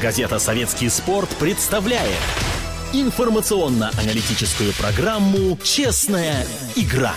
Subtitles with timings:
[0.00, 2.16] Газета «Советский спорт» представляет
[2.94, 7.14] информационно-аналитическую программу «Честная игра»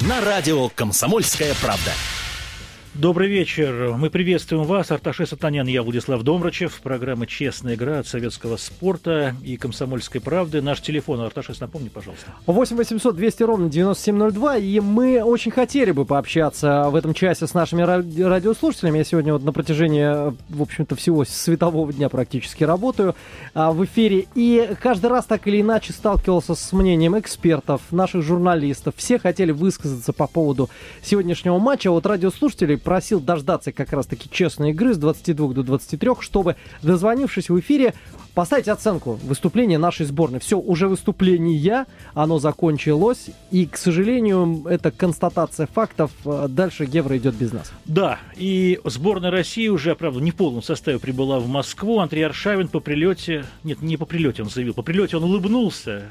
[0.00, 1.92] на радио «Комсомольская правда».
[2.98, 3.94] Добрый вечер.
[3.98, 4.90] Мы приветствуем вас.
[4.90, 6.80] Арташес Атанян, я Владислав Домрачев.
[6.80, 10.62] Программа «Честная игра» от советского спорта и комсомольской правды.
[10.62, 12.32] Наш телефон, Арташес, напомни, пожалуйста.
[12.46, 14.56] 8 800 200 ровно 9702.
[14.56, 18.98] И мы очень хотели бы пообщаться в этом часе с нашими радиослушателями.
[18.98, 23.14] Я сегодня вот на протяжении, в общем-то, всего светового дня практически работаю
[23.52, 24.24] а, в эфире.
[24.34, 28.94] И каждый раз так или иначе сталкивался с мнением экспертов, наших журналистов.
[28.96, 30.70] Все хотели высказаться по поводу
[31.02, 31.90] сегодняшнего матча.
[31.90, 37.58] Вот радиослушатели просил дождаться как раз-таки честной игры с 22 до 23, чтобы, дозвонившись в
[37.58, 37.94] эфире,
[38.32, 40.38] поставить оценку выступления нашей сборной.
[40.38, 46.12] Все, уже выступление, оно закончилось, и, к сожалению, это констатация фактов.
[46.24, 47.72] Дальше Евро идет без нас.
[47.86, 51.98] Да, и сборная России уже, правда, не в полном составе прибыла в Москву.
[51.98, 56.04] Андрей Аршавин по прилете, нет, не по прилете он заявил, по прилете он улыбнулся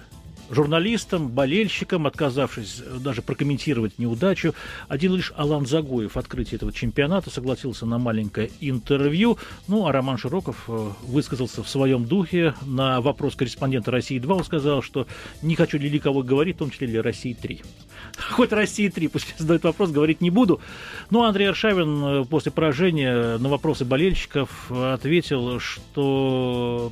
[0.49, 4.53] журналистам, болельщикам, отказавшись даже прокомментировать неудачу.
[4.87, 9.37] Один лишь Алан Загоев открытие этого чемпионата согласился на маленькое интервью.
[9.67, 14.31] Ну, а Роман Широков э, высказался в своем духе на вопрос корреспондента «России-2».
[14.31, 15.07] Он сказал, что
[15.41, 17.65] не хочу ли кого говорить, в том числе для «России-3».
[18.31, 20.61] Хоть «России-3», пусть задают вопрос, говорить не буду.
[21.09, 26.91] Но Андрей Аршавин э, после поражения на вопросы болельщиков ответил, что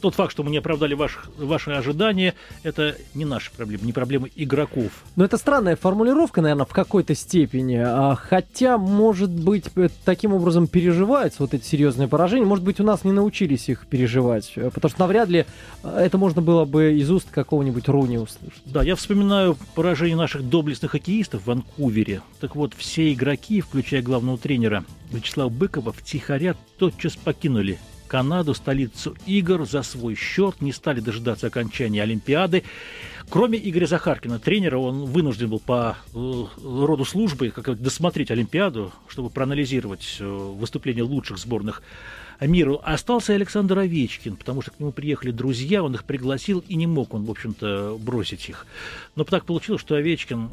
[0.00, 4.30] тот факт, что мы не оправдали ваш, ваши ожидания, это не наши проблемы, не проблемы
[4.36, 4.90] игроков.
[5.16, 7.82] Но это странная формулировка, наверное, в какой-то степени.
[7.84, 12.46] А, хотя, может быть, э, таким образом переживаются вот эти серьезные поражения.
[12.46, 14.52] Может быть, у нас не научились их переживать.
[14.56, 15.46] Э, потому что навряд ли
[15.82, 18.62] э, это можно было бы из уст какого-нибудь Руни услышать.
[18.64, 22.22] Да, я вспоминаю поражение наших доблестных хоккеистов в Ванкувере.
[22.40, 29.66] Так вот, все игроки, включая главного тренера Вячеслава Быкова, втихаря тотчас покинули Канаду, столицу игр,
[29.66, 32.64] за свой счет, не стали дожидаться окончания Олимпиады.
[33.28, 39.30] Кроме Игоря Захаркина, тренера, он вынужден был по э, роду службы как досмотреть Олимпиаду, чтобы
[39.30, 41.82] проанализировать э, выступления лучших сборных
[42.40, 42.80] миру.
[42.84, 47.14] Остался Александр Овечкин, потому что к нему приехали друзья, он их пригласил, и не мог
[47.14, 48.66] он, в общем-то, бросить их.
[49.16, 50.50] Но так получилось, что Овечкин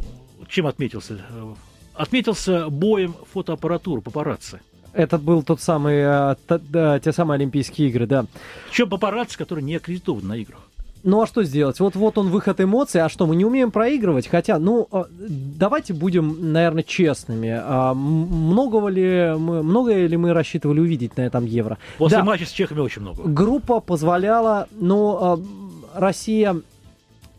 [0.48, 1.20] чем отметился?
[1.30, 1.54] Э,
[1.94, 4.62] отметился боем фотоаппаратуры папарацци.
[4.94, 8.26] Это был тот самый, э, та, да, те самые Олимпийские игры, да.
[8.72, 10.60] Еще папарацци, который не аккредитован на играх.
[11.04, 11.80] Ну а что сделать?
[11.82, 13.02] Вот вот он выход эмоций.
[13.02, 14.28] А что, мы не умеем проигрывать?
[14.28, 17.50] Хотя, ну, э, давайте будем, наверное, честными.
[17.62, 21.78] А многого ли мы, многое ли мы рассчитывали увидеть на этом Евро?
[21.98, 22.24] После да.
[22.24, 23.24] матча с чехами очень много.
[23.24, 25.46] Группа позволяла, но ну,
[25.94, 26.56] Россия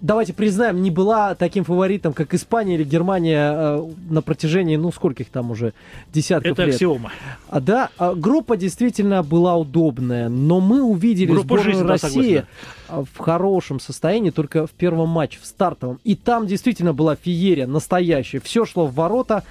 [0.05, 5.31] давайте признаем, не была таким фаворитом, как Испания или Германия э, на протяжении, ну, скольких
[5.31, 5.73] там уже
[6.13, 6.69] десятков Это лет.
[6.69, 7.13] Это аксиома.
[7.49, 12.37] А, да, а, группа действительно была удобная, но мы увидели Группа сборную жизни, России...
[12.37, 12.45] Да,
[12.89, 16.00] в хорошем состоянии только в первом матче, в стартовом.
[16.05, 18.41] И там действительно была феерия настоящая.
[18.41, 19.45] Все шло в ворота,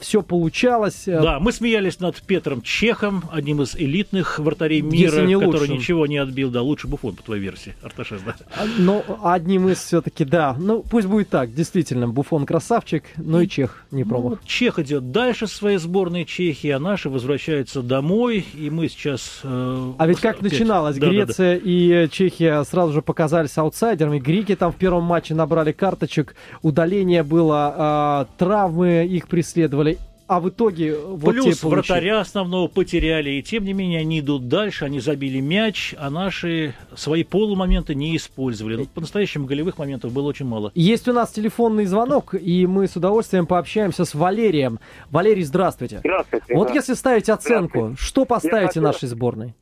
[0.00, 1.04] все получалось.
[1.06, 5.74] Да, мы смеялись над Петром Чехом, одним из элитных вратарей мира, не который лучшим.
[5.74, 6.50] ничего не отбил.
[6.50, 8.36] Да, лучше Буфон, по твоей версии, Арташес, да?
[8.56, 10.56] А, но одним из все-таки, да.
[10.58, 14.38] Ну, пусть будет так, действительно, Буфон красавчик, но и Чех не ну, промах.
[14.40, 19.40] Ну, Чех идет дальше своей сборной Чехии, а наши возвращаются домой, и мы сейчас...
[19.42, 20.52] Э, а ведь как опять...
[20.52, 20.96] начиналось?
[20.96, 21.70] Да, Греция да, да.
[21.70, 24.20] и Чехия сразу сразу же показались аутсайдерами.
[24.20, 29.98] Грики там в первом матче набрали карточек, удаление было, э, травмы их преследовали.
[30.28, 34.84] А в итоге вот Плюс вратаря основного потеряли, и тем не менее они идут дальше,
[34.84, 38.76] они забили мяч, а наши свои полумоменты не использовали.
[38.76, 40.70] Ну, по-настоящему голевых моментов было очень мало.
[40.76, 44.78] Есть у нас телефонный звонок, и мы с удовольствием пообщаемся с Валерием.
[45.10, 45.98] Валерий, здравствуйте.
[46.00, 46.54] Здравствуйте.
[46.54, 46.74] Вот да.
[46.74, 49.54] если ставить оценку, что поставите нашей сборной?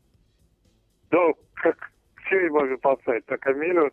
[1.11, 1.77] Ну, как
[2.27, 3.91] все можно поставить, только минус.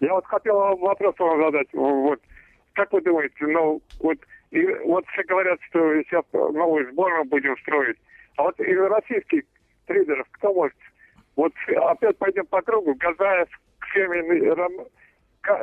[0.00, 1.68] Я вот хотел вопрос вам задать.
[1.72, 2.20] Вот,
[2.74, 4.18] как вы думаете, ну, вот,
[4.50, 7.96] и, вот все говорят, что сейчас новую сборную будем строить.
[8.36, 9.42] А вот из российских
[9.86, 10.76] трейдеров кто может?
[11.36, 12.94] Вот опять пойдем по кругу.
[12.94, 13.48] Газаев,
[13.80, 14.72] Ксемин, Рам...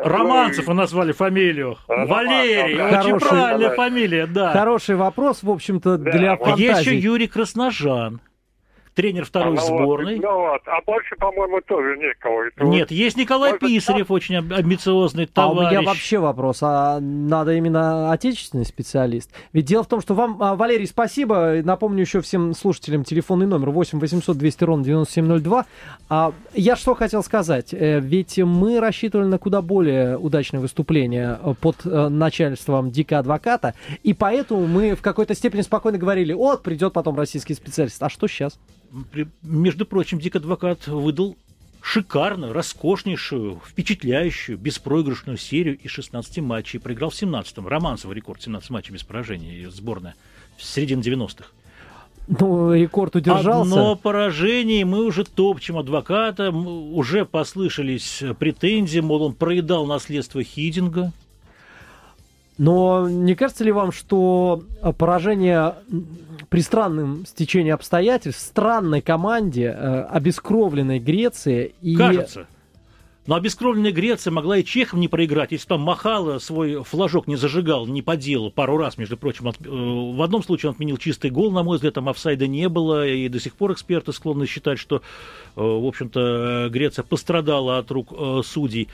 [0.04, 1.76] Романцев вы назвали фамилию.
[1.88, 2.88] Романцев, Валерий, да.
[2.88, 3.76] очень Хороший, правильная да.
[3.76, 4.52] фамилия, да.
[4.52, 6.12] Хороший вопрос, в общем-то, да.
[6.12, 6.64] для фантазии.
[6.64, 8.20] Есть еще Юрий Красножан
[8.96, 10.20] тренер второй а, ну, сборной.
[10.20, 12.48] Ну вот, а больше, по-моему, тоже некого.
[12.48, 14.14] Это Нет, вот, есть Николай может, Писарев, да?
[14.14, 15.60] очень амбициозный товарищ.
[15.60, 19.30] А у меня вообще вопрос, а надо именно отечественный специалист?
[19.54, 21.62] Ведь дело в том, что вам, а, Валерий, спасибо.
[21.64, 25.66] Напомню еще всем слушателям телефонный номер 8 800 200 ровно 9702.
[26.10, 27.74] А, я что хотел сказать?
[27.74, 33.74] Э, ведь мы рассчитывали на куда более удачное выступление э, под э, начальством Дика Адвоката,
[34.04, 38.02] и поэтому мы в какой-то степени спокойно говорили, вот, придет потом российский специалист.
[38.02, 38.58] А что сейчас?
[39.42, 41.38] Между прочим, Дик Адвокат выдал
[41.82, 46.80] шикарную, роскошнейшую, впечатляющую, беспроигрышную серию из 16 матчей.
[46.80, 47.68] Проиграл в 17-м.
[47.68, 49.70] Романцевый рекорд 17 матчей без поражения.
[49.70, 50.16] Сборная
[50.58, 51.46] в середине 90-х.
[52.28, 53.62] Ну, рекорд удержался.
[53.62, 61.14] Одно поражение, мы уже топчем адвоката, уже послышались претензии, мол, он проедал наследство Хидинга.
[62.58, 64.64] Но не кажется ли вам, что
[64.98, 65.76] поражение
[66.50, 71.96] при странном стечении обстоятельств, странной команде, э, обескровленной Греции и...
[71.96, 72.48] Кажется.
[73.28, 77.88] Но обескровленная Греция могла и Чехов не проиграть, если там Махала свой флажок не зажигал,
[77.88, 78.16] не по
[78.54, 79.48] пару раз, между прочим.
[79.48, 82.70] От, э, в одном случае он отменил чистый гол, на мой взгляд, там офсайда не
[82.70, 85.00] было, и до сих пор эксперты склонны считать, что, э,
[85.56, 88.90] в общем-то, Греция пострадала от рук э, судей.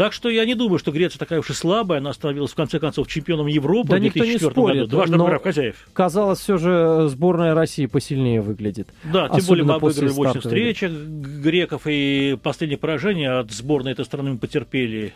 [0.00, 1.98] Так что я не думаю, что Греция такая уж и слабая.
[1.98, 4.86] Она становилась, в конце концов, чемпионом Европы да в 2004 году.
[4.86, 5.76] Дважды обыграв хозяев.
[5.92, 8.88] Казалось, все же сборная России посильнее выглядит.
[9.04, 11.82] Да, тем более мы обыграли в очень встречах греков.
[11.84, 15.12] И последнее поражение от сборной этой страны мы потерпели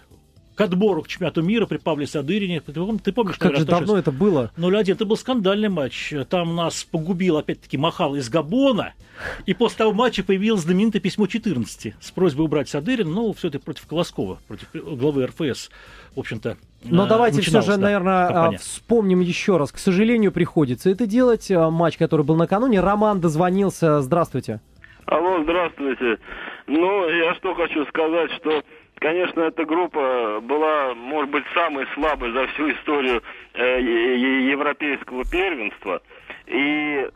[0.54, 2.60] к отбору к чемпионату мира при Павле Садырине.
[2.60, 4.52] Ты, ты помнишь, как же давно это было?
[4.56, 4.92] 0-1.
[4.92, 6.12] Это был скандальный матч.
[6.28, 8.94] Там нас погубил, опять-таки, Махал из Габона.
[9.46, 13.10] И после того матча появилось знаменитое письмо 14 с просьбой убрать Садырина.
[13.10, 15.70] Ну, все это против Колоскова, против главы РФС.
[16.14, 18.58] В общем-то, но давайте все же, да, наверное, компания.
[18.58, 19.72] вспомним еще раз.
[19.72, 21.50] К сожалению, приходится это делать.
[21.50, 22.80] А, матч, который был накануне.
[22.80, 24.02] Роман дозвонился.
[24.02, 24.60] Здравствуйте.
[25.06, 26.18] Алло, здравствуйте.
[26.66, 28.62] Ну, я что хочу сказать, что
[28.96, 36.00] Конечно, эта группа была, может быть, самой слабой за всю историю э, европейского первенства.
[36.46, 37.08] И,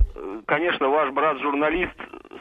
[0.47, 1.95] конечно, ваш брат-журналист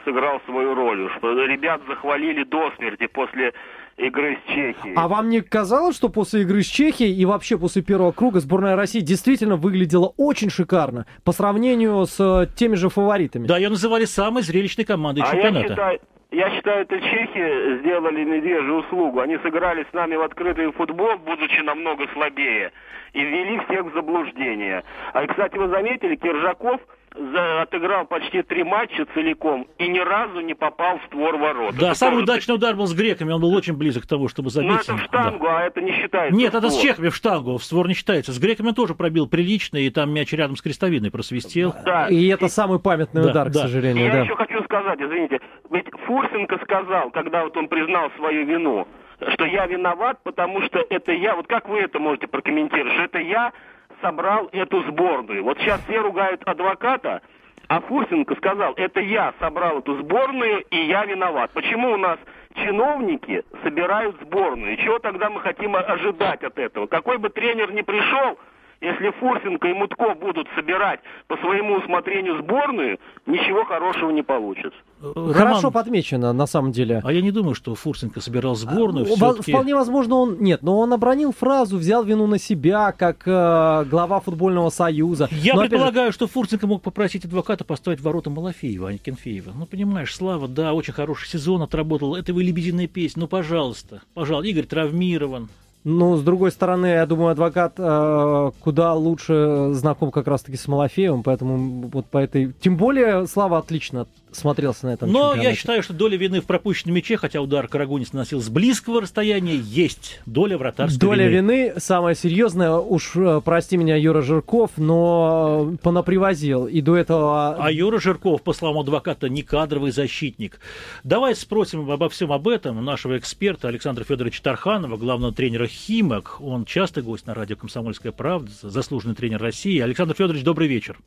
[0.04, 3.52] сыграл свою роль, что ребят захвалили до смерти после
[3.98, 4.94] игры с Чехией.
[4.96, 8.76] А вам не казалось, что после игры с Чехией и вообще после первого круга сборная
[8.76, 13.46] России действительно выглядела очень шикарно по сравнению с э, теми же фаворитами?
[13.46, 15.58] Да, ее называли самой зрелищной командой а чемпионата.
[15.60, 19.20] Я считаю, я считаю, это чехи сделали медвежью услугу.
[19.20, 22.72] Они сыграли с нами в открытый футбол, будучи намного слабее,
[23.14, 24.84] и ввели всех в заблуждение.
[25.14, 26.80] А, кстати, вы заметили, Киржаков
[27.14, 31.74] за, отыграл почти три матча целиком и ни разу не попал в створ ворот.
[31.76, 34.50] Да, это самый удачный удар был с греками, он был очень близок к тому, чтобы
[34.50, 34.70] забить.
[34.70, 35.58] Ну, это в штангу, да.
[35.58, 36.36] а это не считается.
[36.36, 38.32] Нет, это с чехами в штангу, в створ не считается.
[38.32, 41.74] С греками он тоже пробил прилично, и там мяч рядом с крестовиной просвистел.
[41.84, 42.08] Да.
[42.08, 43.60] И это самый памятный да, удар, да.
[43.60, 44.06] к сожалению.
[44.06, 44.20] Я да.
[44.22, 45.40] еще хочу сказать, извините,
[45.70, 48.86] ведь Фурсенко сказал, когда вот он признал свою вину,
[49.32, 53.18] что я виноват, потому что это я, вот как вы это можете прокомментировать, что это
[53.18, 53.52] я
[54.00, 55.44] собрал эту сборную.
[55.44, 57.22] Вот сейчас все ругают адвоката,
[57.68, 61.50] а Фурсенко сказал, это я собрал эту сборную, и я виноват.
[61.52, 62.18] Почему у нас
[62.54, 64.76] чиновники собирают сборную?
[64.78, 66.86] Чего тогда мы хотим ожидать от этого?
[66.86, 68.38] Какой бы тренер ни пришел,
[68.80, 74.78] если Фурсенко и Мутко будут собирать по своему усмотрению сборную, ничего хорошего не получится.
[75.00, 77.00] Роман, Хорошо подмечено, на самом деле.
[77.04, 79.06] А я не думаю, что Фурсенко собирал сборную.
[79.20, 80.38] А, вполне возможно, он...
[80.40, 85.28] Нет, но он обронил фразу, взял вину на себя, как э, глава футбольного союза.
[85.32, 86.14] Я но, предполагаю, же...
[86.14, 89.52] что Фурсенко мог попросить адвоката поставить ворота Малафеева, а не Кенфеева.
[89.56, 92.14] Ну, понимаешь, Слава, да, очень хороший сезон отработал.
[92.14, 93.20] Это его лебединая песня.
[93.20, 94.48] Ну, пожалуйста, пожалуйста.
[94.48, 95.48] Игорь травмирован.
[95.90, 101.22] Ну, с другой стороны, я думаю, адвокат э, куда лучше знаком как раз-таки с Малафеевым,
[101.22, 102.52] поэтому вот по этой...
[102.52, 105.48] Тем более, Слава отлично смотрелся на этом Но чемпионате.
[105.48, 109.56] я считаю, что доля вины в пропущенном мяче, хотя удар Карагунец наносил с близкого расстояния,
[109.56, 112.72] есть доля вратарской Доля вины, вины самая серьезная.
[112.72, 116.66] Уж э, прости меня, Юра Жирков, но понапривозил.
[116.66, 117.56] И до этого...
[117.56, 120.60] А Юра Жирков, по словам адвоката, не кадровый защитник.
[121.04, 126.40] Давай спросим обо всем об этом нашего эксперта Александра Федоровича Тарханова, главного тренера «Химок».
[126.40, 129.78] Он частый гость на радио «Комсомольская правда», заслуженный тренер России.
[129.80, 130.98] Александр Федорович, добрый вечер.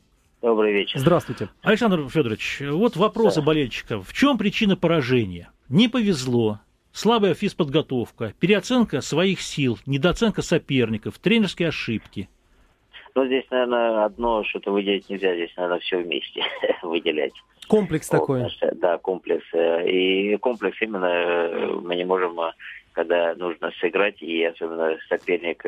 [0.42, 0.98] Добрый вечер.
[0.98, 1.50] Здравствуйте.
[1.62, 3.46] Александр Федорович, вот вопросы да.
[3.46, 4.08] болельщиков.
[4.08, 5.52] В чем причина поражения?
[5.68, 6.58] Не повезло,
[6.90, 12.28] слабая физподготовка, переоценка своих сил, недооценка соперников, тренерские ошибки.
[13.14, 16.42] Ну, здесь, наверное, одно что-то выделить нельзя, здесь, наверное, все вместе
[16.82, 17.34] выделять.
[17.68, 18.46] Комплекс вот, такой.
[18.80, 19.44] Да, комплекс.
[19.52, 22.52] Э, и комплекс именно э, мы не можем, э,
[22.92, 25.62] когда нужно сыграть, и особенно соперник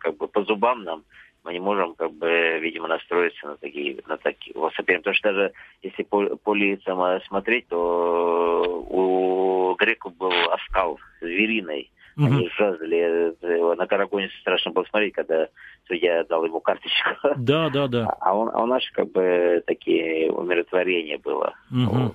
[0.00, 1.04] как бы по зубам нам,
[1.44, 5.04] мы не можем, как бы, видимо, настроиться на такие, на такие вот соперники.
[5.04, 11.90] Потому что даже если по, по лицам э, смотреть, то у греков был оскал звериный.
[12.18, 12.26] Mm-hmm.
[12.26, 15.48] Они жаждали э, на Карагоне страшно было смотреть, когда
[15.86, 17.10] судья дал ему карточку.
[17.36, 18.16] Да, да, да.
[18.20, 21.54] А, он, а у нас как бы такие умиротворение было.
[21.72, 22.14] Mm-hmm.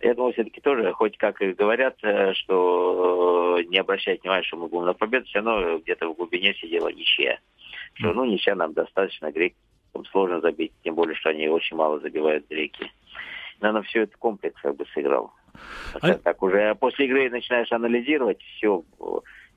[0.00, 4.68] Я думаю, все-таки тоже, хоть как и говорят, э, что не обращать внимания, что мы
[4.68, 7.38] будем на победу, все равно где-то в глубине сидела ничья
[7.94, 9.56] что ну ничья нам достаточно, грекам
[10.10, 12.90] сложно забить, тем более, что они очень мало забивают греки.
[13.60, 15.32] наверное, все это комплекс как бы сыграл.
[16.00, 16.14] А...
[16.14, 18.82] Так уже после игры начинаешь анализировать все,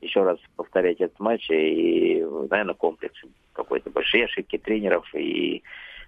[0.01, 3.19] еще раз повторять этот матч, и, наверное, комплекс
[3.53, 5.63] какой-то большие ошибки тренеров и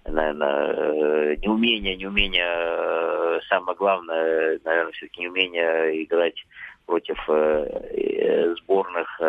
[0.05, 6.45] наверное, э, неумение, неумение, э, самое главное, наверное, все-таки неумение играть
[6.87, 9.21] против э, сборных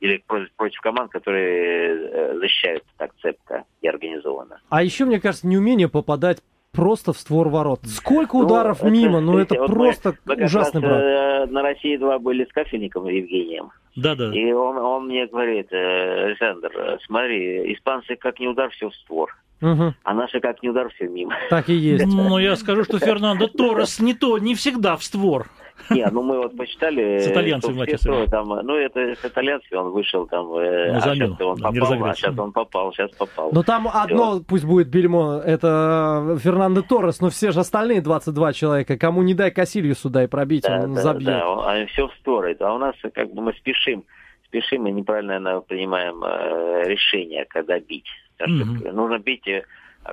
[0.00, 4.60] или против, против команд, которые защищают так цепко и организованно.
[4.68, 6.38] А еще, мне кажется, неумение попадать
[6.76, 7.80] просто в створ ворот.
[7.86, 11.50] Сколько ну, ударов ну, мимо, ну это вот просто мы, ужасный мы брат.
[11.50, 13.72] на России два были с Кафельником Евгением.
[13.96, 14.30] Да, да.
[14.32, 16.70] И он, он мне говорит, Александр,
[17.06, 19.34] смотри, испанцы как не удар, все в створ.
[19.62, 19.94] Угу.
[20.02, 21.34] А наши как не удар, все мимо.
[21.48, 22.04] Так и есть.
[22.06, 25.46] Ну, я скажу, что Фернандо Торрес не то, не всегда в створ.
[25.90, 27.18] Не, ну мы вот почитали...
[27.18, 27.98] С итальянцами матче
[28.30, 30.52] там, Ну, это с итальянцами он вышел там...
[30.54, 33.50] Э, ну, а сейчас он да, попал, а сейчас он попал, сейчас попал.
[33.52, 33.98] Но там все.
[33.98, 39.34] одно, пусть будет бельмо, это Фернандо Торрес, но все же остальные 22 человека, кому не
[39.34, 41.26] дай Кассилью сюда и пробить, да, он да, забьет.
[41.26, 42.56] Да, они все в стороны.
[42.60, 44.04] А у нас как бы мы спешим,
[44.46, 48.08] спешим и неправильно наверное, принимаем э, решение, когда бить.
[48.40, 48.92] Угу.
[48.92, 49.62] Нужно бить э, а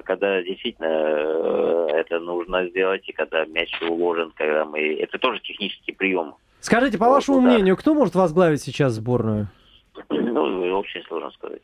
[0.05, 4.95] когда действительно э, это нужно сделать, и когда мяч уложен, когда мы...
[4.95, 6.35] Это тоже технический прием.
[6.59, 7.51] Скажите, по вашему удар.
[7.51, 9.47] мнению, кто может возглавить сейчас сборную?
[10.09, 11.63] Ну, очень сложно сказать.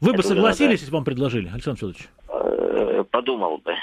[0.00, 0.80] Вы это бы согласились, надо...
[0.80, 2.08] если вам предложили, Александр Федорович?
[2.28, 3.74] Э, подумал бы.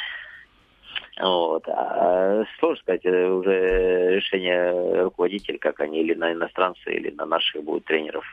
[1.21, 1.67] Вот.
[1.67, 7.85] А сложно сказать, уже решение руководителя, как они или на иностранцы, или на наших будут
[7.85, 8.25] тренеров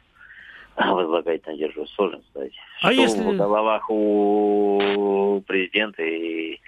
[0.77, 2.53] возлагать надежду, сложно сказать.
[2.83, 3.23] А что если...
[3.23, 6.61] в головах у президента и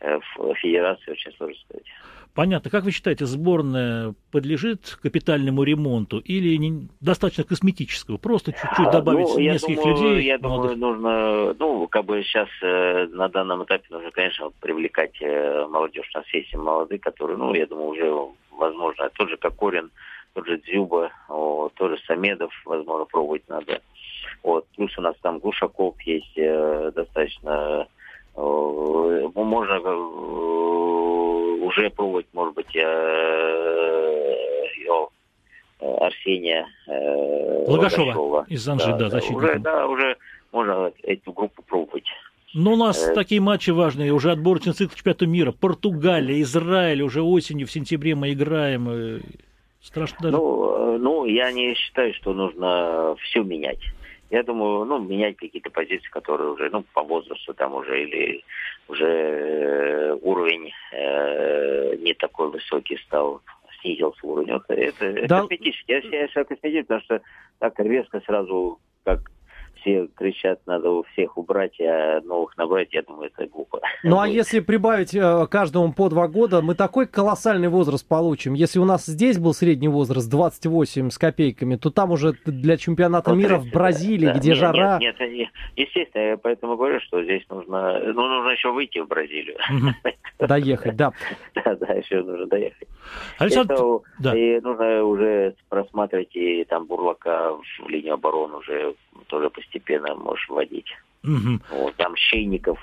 [0.00, 0.18] э,
[0.56, 1.86] федерации, очень сложно сказать.
[2.34, 2.70] Понятно.
[2.70, 8.18] Как вы считаете, сборная подлежит капитальному ремонту или не, достаточно косметического?
[8.18, 10.26] Просто чуть-чуть а, добавить ну, нескольких думаю, людей?
[10.26, 10.78] Я молодых.
[10.78, 16.08] думаю, нужно, ну, как бы сейчас э, на данном этапе нужно, конечно, привлекать э, молодежь.
[16.14, 19.90] У нас есть молодые, которые, ну, я думаю, уже, возможно, тот же Кокорин,
[20.34, 23.80] тот же Дзюба, вот, тот же Самедов, возможно, пробовать надо.
[24.42, 24.66] Вот.
[24.76, 27.86] Плюс у нас там Глушаков есть э, достаточно...
[28.36, 29.90] Э, можно э,
[31.64, 32.80] уже пробовать, может быть, э,
[35.80, 39.44] э, Арсения э, Лагашова, Лагашова из Анжи, да, да, защитника.
[39.44, 40.16] Уже, да, уже
[40.52, 42.04] можно эту группу пробовать.
[42.52, 43.14] Но у нас э...
[43.14, 45.52] такие матчи важные, уже отборочный цикл чемпионата мира.
[45.52, 49.22] Португалия, Израиль, уже осенью, в сентябре мы играем.
[49.80, 50.36] Страшно даже.
[50.36, 53.80] Ну, э, ну, я не считаю, что нужно все менять.
[54.30, 58.44] Я думаю, ну, менять какие-то позиции, которые уже, ну, по возрасту там уже, или
[58.88, 63.40] уже э, уровень э, не такой высокий стал,
[63.80, 64.60] снизился уровень.
[64.68, 65.40] Это, да.
[65.40, 65.90] косметически.
[65.90, 67.20] Я, я считаю косметически, потому что
[67.58, 69.20] так резко сразу, как
[69.80, 73.80] все кричат, надо у всех убрать, а новых набрать, я думаю, это глупо.
[74.02, 78.54] Ну а если прибавить э, каждому по два года, мы такой колоссальный возраст получим.
[78.54, 83.30] Если у нас здесь был средний возраст 28 с копейками, то там уже для чемпионата
[83.30, 84.98] ну, мира в Бразилии, да, где нет, жара...
[84.98, 89.08] Нет, нет, нет, естественно, я поэтому говорю, что здесь нужно, ну, нужно еще выйти в
[89.08, 89.56] Бразилию.
[90.38, 91.12] Доехать, да.
[91.54, 92.88] Да, да, еще нужно доехать.
[93.38, 93.76] Александр,
[94.18, 94.36] да.
[94.36, 98.94] И нужно уже просматривать и там Бурлака в линию обороны уже
[99.26, 100.86] тоже постепенно можешь вводить.
[101.22, 101.60] Угу.
[101.72, 102.82] Вот, там Щейников,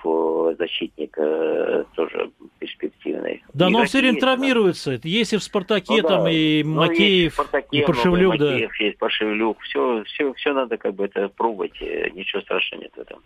[0.60, 2.30] защитник, э, тоже
[2.60, 3.44] перспективный.
[3.54, 5.00] Да, но он все время травмируется.
[5.04, 6.32] Есть и в «Спартаке» ну, там да.
[6.32, 8.38] и ну, Макеев, Спартаке, и Паршевлюк.
[8.38, 8.52] да.
[8.52, 9.60] Макеев, есть Паршевлюк.
[9.62, 11.82] Все, все, все надо как бы это пробовать.
[11.82, 13.20] Э, ничего страшного нет в этом.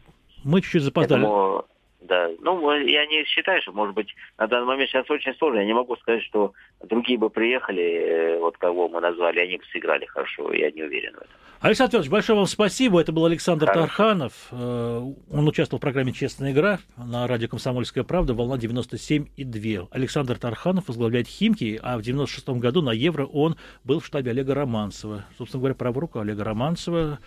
[0.46, 1.22] Мы чуть-чуть запоздали.
[1.22, 1.66] Поэтому
[2.02, 2.30] да.
[2.40, 5.60] Ну, я не считаю, что, может быть, на данный момент сейчас очень сложно.
[5.60, 6.54] Я не могу сказать, что
[6.84, 10.52] другие бы приехали, э, вот кого мы назвали, они бы сыграли хорошо.
[10.52, 11.30] Я не уверен в этом.
[11.62, 13.00] Александр Федорович, большое вам спасибо.
[13.00, 13.82] Это был Александр Хорошо.
[13.82, 14.34] Тарханов.
[14.50, 19.88] Э, он участвовал в программе «Честная игра» на радио «Комсомольская правда», волна 97,2.
[19.92, 24.56] Александр Тарханов возглавляет «Химки», а в 96 году на Евро он был в штабе Олега
[24.56, 25.26] Романцева.
[25.38, 27.20] Собственно говоря, правая рука Олега Романцева.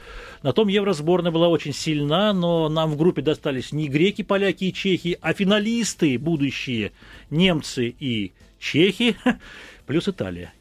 [0.42, 4.63] На том Евро сборная была очень сильна, но нам в группе достались не греки, поляки
[4.68, 6.92] и чехи, а финалисты будущие
[7.30, 9.16] немцы и чехи,
[9.86, 10.52] плюс Италия.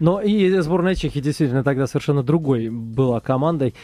[0.00, 3.74] Но и сборная Чехии действительно тогда совершенно другой была командой.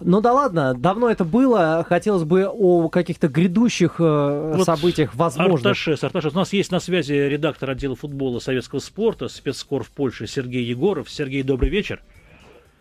[0.00, 1.84] Ну да ладно, давно это было.
[1.88, 5.70] Хотелось бы о каких-то грядущих э, вот событиях возможно.
[5.70, 6.32] Арташес, Арташес.
[6.32, 11.10] У нас есть на связи редактор отдела футбола советского спорта, спецскор в Польше Сергей Егоров.
[11.10, 12.00] Сергей, добрый вечер.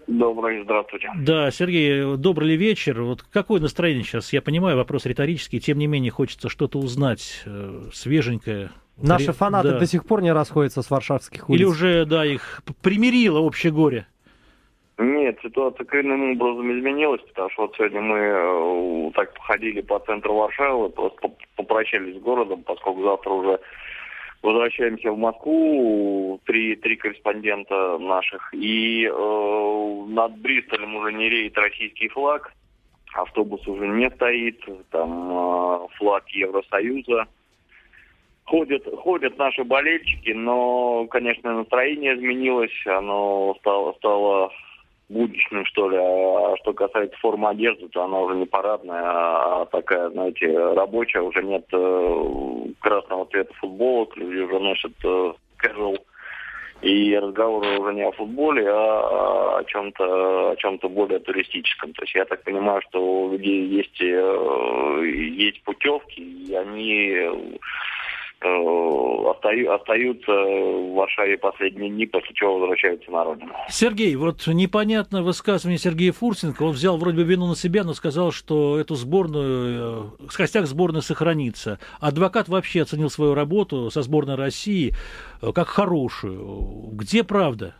[0.07, 1.09] Добрый, здравствуйте.
[1.17, 3.01] Да, Сергей, добрый ли вечер?
[3.01, 4.33] Вот какое настроение сейчас?
[4.33, 9.79] Я понимаю, вопрос риторический, тем не менее хочется что-то узнать э, свеженькое, Наши фанаты да.
[9.79, 11.59] до сих пор не расходятся с варшавских улиц.
[11.59, 14.05] Или уже, да, их примирило общее горе?
[14.99, 20.35] Нет, ситуация коренным образом изменилась, потому что вот сегодня мы э, так походили по центру
[20.35, 23.59] Варшавы, просто попрощались с городом, поскольку завтра уже
[24.43, 32.09] возвращаемся в Москву, три, три корреспондента наших, и э, над Бристолем уже не реет российский
[32.09, 32.53] флаг,
[33.13, 34.59] автобус уже не стоит,
[34.91, 37.25] там э, флаг Евросоюза.
[38.45, 44.51] Ходят, ходят наши болельщики, но, конечно, настроение изменилось, оно стало, стало
[45.07, 45.97] будничным, что ли.
[46.73, 51.21] А касается формы одежды, то она уже не парадная, а такая, знаете, рабочая.
[51.21, 55.99] Уже нет э, красного цвета футболок, люди уже носят э, casual.
[56.81, 61.93] И разговоры уже не о футболе, а о чем-то о чем-то более туристическом.
[61.93, 67.59] То есть я так понимаю, что у людей есть, э, есть путевки, и они
[68.43, 73.51] остаются в Варшаве последние дни, после чего возвращаются на родину.
[73.69, 76.63] Сергей, вот непонятно высказывание Сергея Фурсенко.
[76.63, 81.01] Он взял вроде бы вину на себя, но сказал, что эту сборную, э, костяк сборной
[81.01, 81.79] сохранится.
[81.99, 84.93] Адвокат вообще оценил свою работу со сборной России
[85.41, 86.89] э, как хорошую.
[86.93, 87.75] Где правда?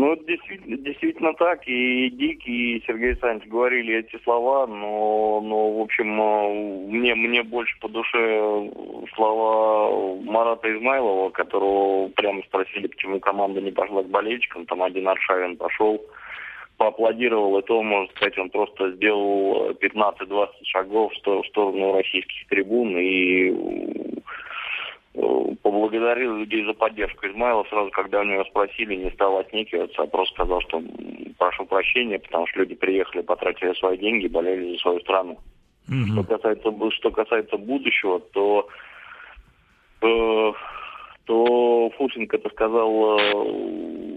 [0.00, 1.60] Ну, действительно, действительно так.
[1.68, 7.42] И Дик, и Сергей Александрович говорили эти слова, но, но в общем, э, мне, мне
[7.42, 8.70] больше по душе
[9.14, 14.64] слова Марата Измайлова, которого прямо спросили, почему команда не пошла к болельщикам.
[14.64, 16.00] Там один Аршавин пошел,
[16.78, 23.99] поаплодировал, и то, можно сказать, он просто сделал 15-20 шагов в сторону российских трибун и
[25.12, 27.26] поблагодарил людей за поддержку.
[27.26, 30.82] Измайлов сразу, когда у него спросили, не стал отнекиваться, а просто сказал, что
[31.38, 35.38] прошу прощения, потому что люди приехали, потратили свои деньги, болели за свою страну.
[35.88, 36.12] Mm-hmm.
[36.12, 38.68] Что касается что касается будущего, то
[40.02, 40.52] э,
[41.24, 44.09] то Фусинг это сказал э,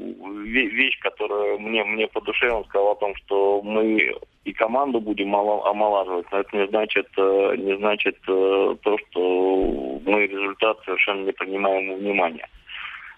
[0.53, 2.50] вещь, которая мне мне по душе.
[2.51, 7.55] Он сказал о том, что мы и команду будем омолаживать, но это не значит э,
[7.57, 12.48] не значит э, то, что мы результат совершенно не принимаем во внимание.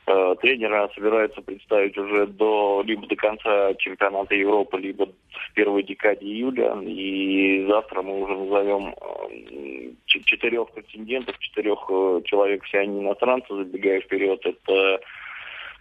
[0.08, 6.26] Э, тренера собираются представить уже до либо до конца чемпионата Европы, либо в первой декаде
[6.26, 6.78] июля.
[6.82, 8.94] И завтра мы уже назовем
[10.06, 11.80] четырех претендентов, четырех
[12.26, 14.46] человек, все они иностранцы, забегая вперед.
[14.46, 15.00] Это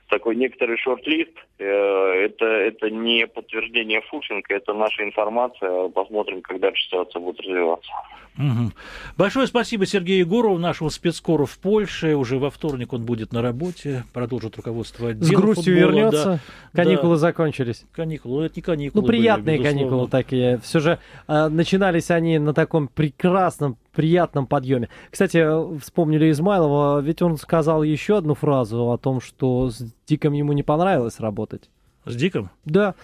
[0.08, 1.32] такой некоторый шорт-лист.
[1.58, 5.88] Это, это не подтверждение Фушенко, это наша информация.
[5.88, 7.90] Посмотрим, как дальше ситуация будет развиваться.
[8.36, 8.72] Угу.
[9.16, 12.16] Большое спасибо Сергею Егорову, нашему спецкору в Польше.
[12.16, 16.40] Уже во вторник он будет на работе, продолжит руководство отдела С грустью футбола, вернется.
[16.72, 16.82] Да.
[16.82, 17.18] Каникулы да.
[17.20, 17.84] закончились.
[17.92, 19.02] Каникулы, это не каникулы.
[19.02, 20.58] Ну, приятные были, каникулы такие.
[20.58, 24.88] Все же э, начинались они на таком прекрасном, приятном подъеме.
[25.10, 25.44] Кстати,
[25.80, 30.62] вспомнили Измайлова, ведь он сказал еще одну фразу о том, что с Диком ему не
[30.62, 31.70] понравилось работать.
[32.04, 32.50] С Диком?
[32.64, 32.94] Да.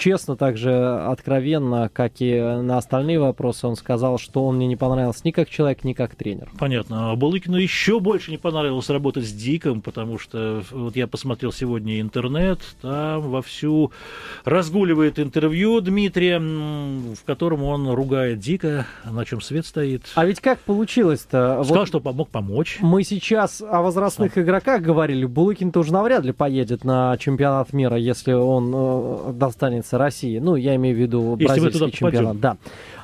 [0.00, 5.20] Честно, также откровенно, как и на остальные вопросы, он сказал, что он мне не понравился
[5.24, 6.48] ни как человек, ни как тренер.
[6.58, 7.12] Понятно.
[7.12, 12.00] А Балыкину еще больше не понравилось работать с Диком, потому что вот я посмотрел сегодня
[12.00, 13.92] интернет, там вовсю
[14.46, 20.04] разгуливает интервью Дмитрия, в котором он ругает Дика, на чем свет стоит.
[20.14, 21.62] А ведь как получилось-то?
[21.62, 22.78] Сказал, вот что помог помочь.
[22.80, 24.44] Мы сейчас о возрастных Сам.
[24.44, 25.26] игроках говорили.
[25.26, 30.56] Булыкин тоже навряд ли поедет на чемпионат мира, если он э, достанется касается России, ну,
[30.56, 32.56] я имею в виду бразильский чемпионат, да.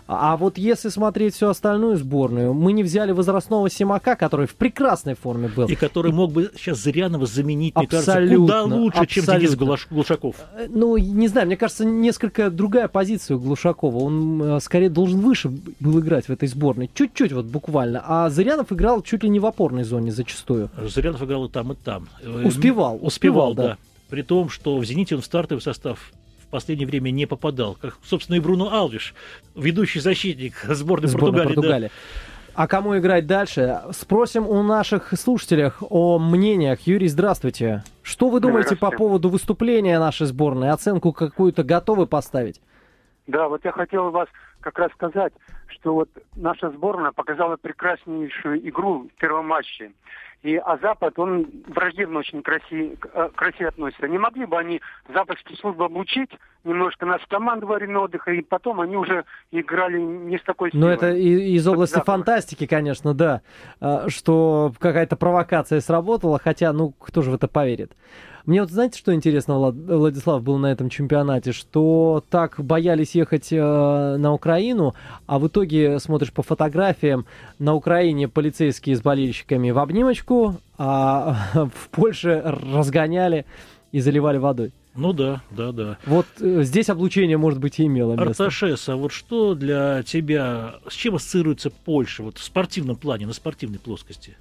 [0.08, 5.14] А вот если смотреть всю остальную сборную, мы не взяли возрастного Симака, который в прекрасной
[5.14, 5.66] форме был.
[5.66, 9.32] И который мог бы сейчас Зырянова заменить, мне абсолютно, кажется, куда лучше, абсолютно.
[9.32, 10.36] чем Денис Глушаков.
[10.56, 13.96] Э, ну, не знаю, мне кажется, несколько другая позиция у Глушакова.
[13.96, 15.48] Он э, скорее должен выше
[15.80, 16.88] был играть в этой сборной.
[16.94, 18.00] Чуть-чуть вот буквально.
[18.06, 20.70] А Зырянов играл чуть ли не в опорной зоне зачастую.
[20.80, 22.08] Зырянов играл и там, и там.
[22.22, 22.46] Успевал.
[22.46, 23.62] Успевал, успевал да.
[23.62, 23.78] да.
[24.08, 26.12] При том, что в «Зените» он в стартовый состав
[26.46, 27.76] в последнее время не попадал.
[27.80, 29.14] Как, собственно, и Бруно Алвиш,
[29.54, 31.54] ведущий защитник сборной, сборной Португалии.
[31.54, 31.88] Португалии.
[31.88, 31.92] Да.
[32.56, 33.82] А кому играть дальше?
[33.90, 36.80] Спросим у наших слушателей о мнениях.
[36.86, 37.84] Юрий, здравствуйте.
[38.02, 40.70] Что вы думаете по поводу выступления нашей сборной?
[40.70, 42.62] Оценку какую-то готовы поставить?
[43.26, 44.28] Да, вот я хотел вас
[44.60, 45.34] как раз сказать,
[45.86, 49.92] что вот наша сборная показала прекраснейшую игру в первом матче.
[50.42, 54.08] И, а Запад, он враждебно очень к России, к э, России относится.
[54.08, 54.80] Не могли бы они
[55.12, 56.30] западские службы обучить
[56.64, 60.80] немножко нас команду во время отдыха, и потом они уже играли не с такой силой.
[60.80, 63.42] Ну, это из области фантастики, конечно, да,
[63.80, 67.92] а, что какая-то провокация сработала, хотя, ну, кто же в это поверит?
[68.46, 73.52] Мне вот знаете, что интересно, Влад, Владислав, был на этом чемпионате, что так боялись ехать
[73.52, 74.94] э, на Украину,
[75.26, 77.26] а в итоге смотришь по фотографиям,
[77.58, 81.36] на Украине полицейские с болельщиками в обнимочку, а
[81.74, 83.46] в Польше разгоняли
[83.92, 84.72] и заливали водой.
[84.96, 85.98] Ну да, да, да.
[86.06, 88.44] Вот э, здесь облучение, может быть, и имело место.
[88.44, 93.34] Арташес, а вот что для тебя, с чем ассоциируется Польша вот в спортивном плане, на
[93.34, 94.36] спортивной плоскости?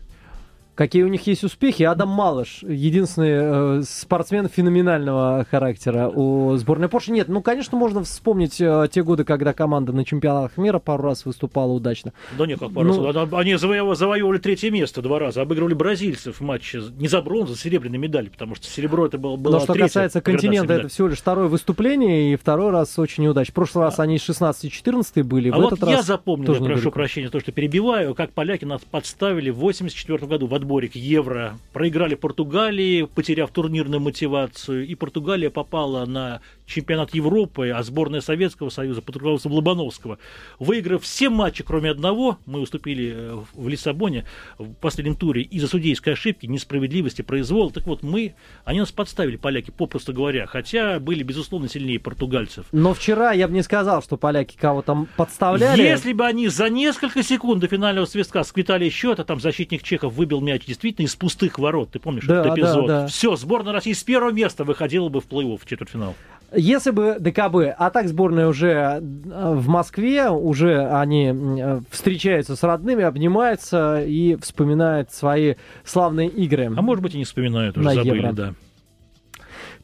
[0.75, 1.83] Какие у них есть успехи?
[1.83, 7.13] Адам Малыш, единственный э, спортсмен феноменального характера у сборной Польши.
[7.13, 11.25] Нет, ну, конечно, можно вспомнить э, те годы, когда команда на чемпионатах мира пару раз
[11.25, 12.11] выступала удачно.
[12.37, 13.29] Да нет, как пару ну, раз.
[13.31, 17.55] Они завоевали, завоевали третье место два раза, обыгрывали бразильцев в матче не за бронзу, а
[17.55, 21.19] серебряной медаль, потому что серебро это было, было Но что касается континента, это всего лишь
[21.19, 23.51] второе выступление, и второй раз очень неудачно.
[23.51, 26.59] В прошлый раз а, они 16-14 были, а в вот этот я раз запомнил, я
[26.59, 30.95] прошу прощения, то, что перебиваю, как поляки нас подставили в 84 году в отборе к
[30.95, 31.59] Евро.
[31.73, 39.01] Проиграли Португалии, потеряв турнирную мотивацию, и Португалия попала на чемпионат Европы, а сборная Советского Союза
[39.01, 40.17] под руководством Лобановского,
[40.59, 44.25] выиграв все матчи, кроме одного, мы уступили э, в Лиссабоне
[44.57, 47.71] в последнем туре из-за судейской ошибки, несправедливости, произвола.
[47.71, 52.65] Так вот, мы, они нас подставили, поляки, попросту говоря, хотя были, безусловно, сильнее португальцев.
[52.71, 55.81] Но вчера я бы не сказал, что поляки кого-то подставляли.
[55.81, 60.13] Если бы они за несколько секунд до финального свистка сквитали счет, а там защитник Чехов
[60.13, 62.87] выбил мяч действительно из пустых ворот, ты помнишь да, этот эпизод?
[62.87, 63.07] Да, да.
[63.07, 66.15] Все, сборная России с первого места выходила бы в плей-офф в четвертьфинал.
[66.53, 72.63] Если бы ДКБ, а так сборная уже э, в Москве, уже они э, встречаются с
[72.63, 76.71] родными, обнимаются и вспоминают свои славные игры.
[76.75, 78.31] А может быть и не вспоминают, уже забыли, Евро.
[78.31, 78.53] да.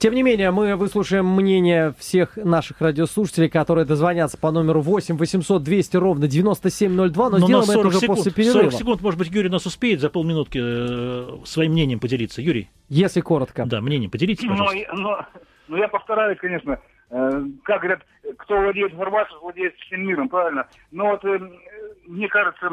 [0.01, 5.61] Тем не менее, мы выслушаем мнение всех наших радиослушателей, которые дозвонятся по номеру 8 800
[5.61, 8.61] 200 ровно 9702, но, но сделаем это уже секунд, после перерыва.
[8.61, 12.41] 40 секунд, может быть, Юрий нас успеет за полминутки э, своим мнением поделиться.
[12.41, 12.71] Юрий?
[12.89, 13.63] Если коротко.
[13.67, 14.87] Да, мнением поделитесь, ну, пожалуйста.
[14.91, 15.25] Но, но,
[15.71, 16.79] но я постараюсь, конечно,
[17.11, 18.01] э, как говорят,
[18.39, 20.67] кто владеет информацией, владеет всем миром, правильно.
[20.91, 21.39] Но вот э,
[22.07, 22.69] мне кажется,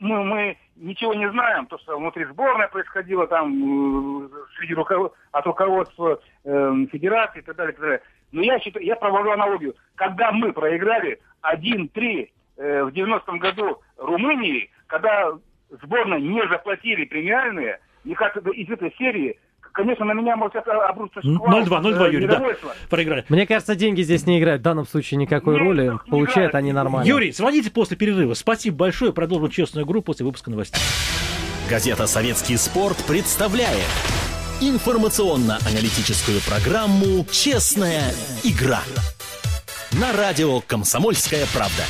[0.00, 5.12] мы, мы ничего не знаем, то, что внутри сборной происходило, там, э, среди руков...
[5.30, 8.02] от руководства э, федерации и так далее, и так далее.
[8.32, 9.74] Но я, считаю, я провожу аналогию.
[9.96, 15.34] Когда мы проиграли 1-3 э, в 90-м году Румынии, когда
[15.82, 19.38] сборной не заплатили премиальные, и как из этой серии
[19.72, 21.62] конечно, на меня может обрушиться шквал.
[21.62, 22.42] 0-2, 0-2, Юрий, да,
[22.88, 23.24] проиграли.
[23.28, 25.98] Мне кажется, деньги здесь не играют в данном случае никакой Нет, роли.
[26.08, 27.08] Получают они нормально.
[27.08, 28.34] Юрий, звоните после перерыва.
[28.34, 29.12] Спасибо большое.
[29.12, 30.80] Продолжим честную игру после выпуска новостей.
[31.68, 33.88] Газета «Советский спорт» представляет
[34.60, 38.12] информационно-аналитическую программу «Честная
[38.44, 38.80] игра»
[39.92, 41.82] на радио «Комсомольская правда».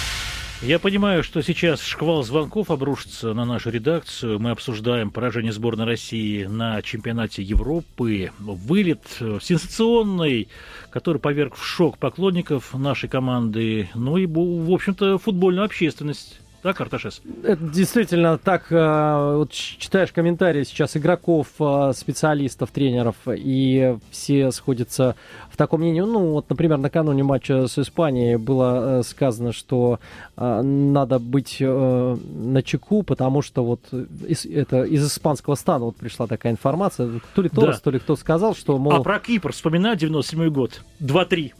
[0.63, 4.39] Я понимаю, что сейчас шквал звонков обрушится на нашу редакцию.
[4.39, 8.31] Мы обсуждаем поражение сборной России на чемпионате Европы.
[8.39, 9.03] Вылет
[9.41, 10.47] сенсационный,
[10.91, 16.39] который поверг в шок поклонников нашей команды, ну и, в общем-то, футбольную общественность.
[16.63, 17.23] Да, Карташес?
[17.43, 18.71] Это действительно так.
[18.71, 25.17] Э, вот читаешь комментарии сейчас игроков, э, специалистов, тренеров, и все сходятся
[25.51, 26.01] в таком мнении.
[26.01, 29.99] Ну, вот, например, накануне матча с Испанией было э, сказано, что
[30.37, 36.53] надо быть на чеку, потому что вот из, это из испанского стана вот пришла такая
[36.53, 37.21] информация.
[37.35, 37.83] То ли Торрес, да.
[37.83, 38.95] то ли кто сказал, что, мол...
[38.95, 40.83] А про Кипр вспоминаю 97 год.
[41.01, 41.53] 2-3.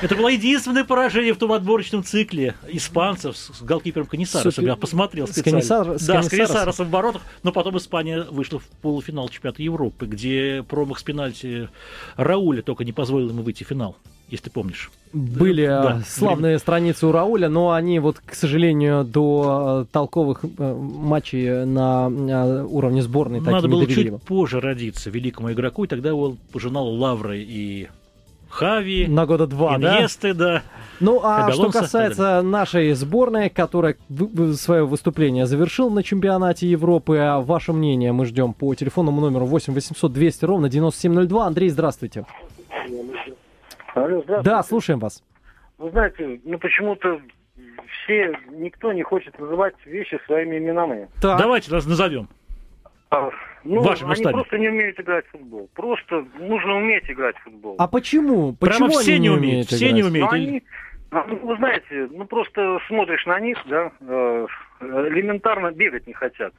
[0.00, 4.64] Это было единственное поражение в том отборочном цикле испанцев с голкипером Канисаросом.
[4.64, 5.60] Я посмотрел специально.
[5.62, 5.98] С Канисар...
[5.98, 7.22] да, с Канисаросом в воротах.
[7.42, 11.68] Но потом Испания вышла в полуфинал чемпионата Европы, где промах с пенальти
[12.16, 13.96] Рауля только не позволил ему выйти в финал
[14.30, 14.90] если ты помнишь.
[15.12, 16.58] Были да, славные время.
[16.58, 22.64] страницы у Рауля, но они вот, к сожалению, до э, толковых э, матчей на э,
[22.64, 24.10] уровне сборной Надо было довели.
[24.10, 27.88] чуть позже родиться великому игроку, и тогда он пожинал лавры и
[28.58, 30.54] Хави, на года два, Иньесты, да?
[30.54, 30.62] да.
[31.00, 33.96] Ну, а Кабелонса, что касается нашей сборной, которая
[34.54, 39.72] свое выступление завершил на чемпионате Европы, а ваше мнение мы ждем по телефонному номеру 8
[39.72, 41.46] 800 200 ровно 9702.
[41.46, 42.26] Андрей, здравствуйте.
[43.94, 44.42] Алло, здравствуйте.
[44.42, 45.22] Да, слушаем вас.
[45.78, 47.20] Вы знаете, ну почему-то
[48.02, 51.08] все, никто не хочет называть вещи своими именами.
[51.22, 51.38] Так.
[51.38, 52.28] Давайте нас назовем.
[53.10, 53.30] А,
[53.64, 55.70] ну, Вашим они просто не умеют играть в футбол.
[55.74, 57.76] Просто нужно уметь играть в футбол.
[57.78, 58.52] А почему?
[58.54, 59.68] Почему Прямо все они не умеют?
[59.68, 59.94] Все играть?
[59.94, 60.30] не умеют.
[60.30, 60.62] Ну, они,
[61.10, 64.46] ну, вы знаете, ну просто смотришь на них, да, э,
[64.80, 66.52] элементарно бегать не хотят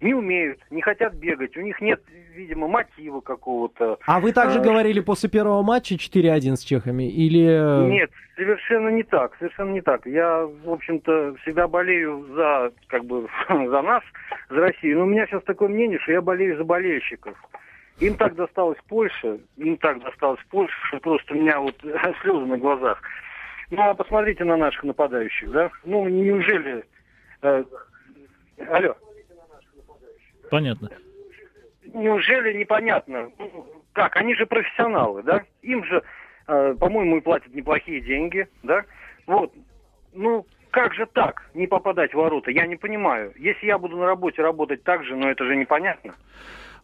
[0.00, 2.02] не умеют, не хотят бегать, у них нет,
[2.34, 3.98] видимо, мотива какого-то.
[4.06, 7.88] А вы также а, говорили после первого матча 4-1 с чехами или...
[7.88, 10.06] Нет, совершенно не так, совершенно не так.
[10.06, 14.02] Я, в общем-то, всегда болею за, как бы, за нас,
[14.50, 17.36] за Россию, но у меня сейчас такое мнение, что я болею за болельщиков.
[17.98, 21.74] Им так досталось Польша, им так досталось Польша, что просто у меня вот
[22.22, 23.00] слезы на глазах.
[23.70, 25.70] Ну, а посмотрите на наших нападающих, да?
[25.84, 26.84] Ну, неужели...
[27.42, 27.64] Э,
[28.68, 28.94] алло.
[30.50, 30.90] Понятно.
[31.92, 33.30] Неужели непонятно?
[33.96, 34.16] как?
[34.16, 35.42] Они же профессионалы, да?
[35.62, 36.02] Им же,
[36.46, 38.84] э, по-моему, и платят неплохие деньги, да?
[39.26, 39.52] Вот.
[40.12, 42.50] Ну, как же так, не попадать в ворота?
[42.50, 43.32] Я не понимаю.
[43.36, 46.14] Если я буду на работе работать так же, ну это же непонятно.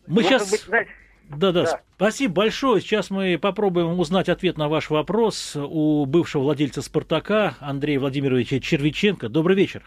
[0.06, 0.50] Мы Может сейчас...
[0.50, 0.90] Быть, знаете,
[1.28, 2.80] да, да, да, спасибо большое.
[2.80, 9.28] Сейчас мы попробуем узнать ответ на ваш вопрос у бывшего владельца «Спартака» Андрея Владимировича Червиченко.
[9.28, 9.82] Добрый вечер.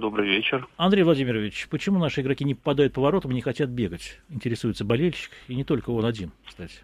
[0.00, 0.66] Добрый вечер.
[0.76, 4.20] Андрей Владимирович, почему наши игроки не попадают по воротам и не хотят бегать?
[4.30, 6.78] Интересуется болельщик, и не только он один, кстати.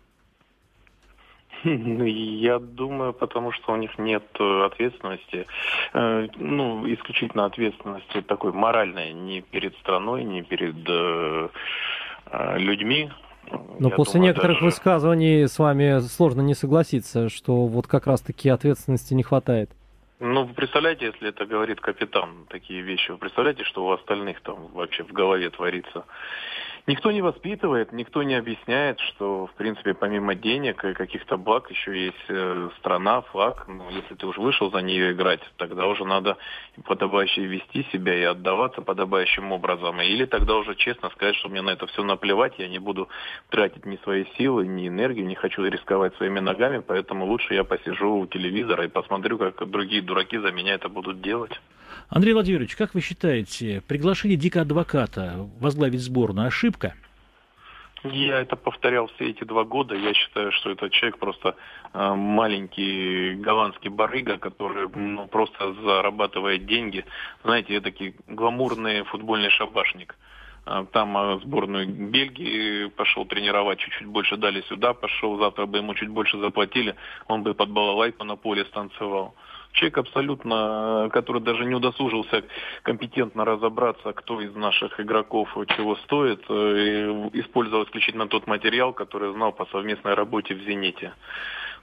[1.64, 5.46] Я думаю, потому что у них нет э, ответственности,
[5.94, 11.48] э, ну, исключительно ответственности такой моральной, ни перед страной, ни перед э,
[12.58, 13.10] людьми,
[13.78, 14.64] но Я после думаю, некоторых даже...
[14.66, 19.70] высказываний с вами сложно не согласиться, что вот как раз-таки ответственности не хватает.
[20.26, 24.68] Ну, вы представляете, если это говорит капитан, такие вещи, вы представляете, что у остальных там
[24.68, 26.06] вообще в голове творится?
[26.86, 32.06] Никто не воспитывает, никто не объясняет, что, в принципе, помимо денег и каких-то благ еще
[32.06, 33.66] есть э, страна, флаг.
[33.68, 36.36] Ну, если ты уже вышел за нее играть, тогда уже надо
[36.84, 39.98] подобающе вести себя и отдаваться подобающим образом.
[40.02, 43.08] Или тогда уже честно сказать, что мне на это все наплевать, я не буду
[43.48, 48.14] тратить ни свои силы, ни энергию, не хочу рисковать своими ногами, поэтому лучше я посижу
[48.14, 51.58] у телевизора и посмотрю, как другие дураки за меня это будут делать.
[52.08, 56.94] Андрей Владимирович, как вы считаете, приглашение Дика Адвоката возглавить сборную ошибка?
[58.04, 59.94] Я это повторял все эти два года.
[59.94, 61.56] Я считаю, что этот человек просто
[61.94, 67.06] э, маленький голландский барыга, который ну, просто зарабатывает деньги.
[67.42, 70.16] Знаете, такой гламурный футбольный шабашник.
[70.66, 75.94] А, там а, сборную Бельгии пошел тренировать, чуть-чуть больше дали сюда, пошел, завтра бы ему
[75.94, 76.94] чуть больше заплатили,
[77.28, 79.34] он бы под балалайку на поле станцевал
[79.74, 82.44] человек абсолютно, который даже не удосужился
[82.82, 89.52] компетентно разобраться, кто из наших игроков чего стоит, э, использовал исключительно тот материал, который знал
[89.52, 91.12] по совместной работе в «Зените».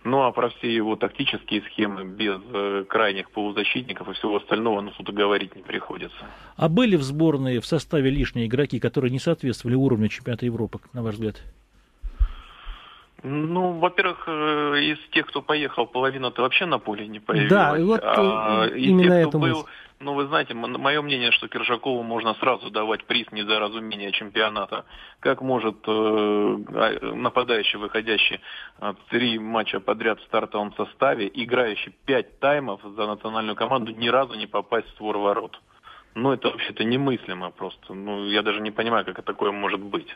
[0.03, 4.91] Ну а про все его тактические схемы без э, крайних полузащитников и всего остального, ну
[4.97, 6.17] тут и говорить не приходится.
[6.55, 11.03] А были в сборной в составе лишние игроки, которые не соответствовали уровню чемпионата Европы, на
[11.03, 11.35] ваш взгляд?
[13.23, 17.51] Ну, во-первых, э, из тех, кто поехал, половина-то вообще на поле не появилась.
[17.51, 19.69] Да, и вот а, э, именно тех, кто был, мысль.
[19.99, 24.85] ну, вы знаете, мое мнение, что Киржакову можно сразу давать приз не за разумение чемпионата.
[25.19, 28.39] Как может э, а, нападающий, выходящий
[28.79, 34.33] э, три матча подряд в стартовом составе, играющий пять таймов за национальную команду, ни разу
[34.33, 35.61] не попасть в створ ворот?
[36.15, 37.93] Ну, это вообще-то немыслимо просто.
[37.93, 40.07] Ну, я даже не понимаю, как такое может быть.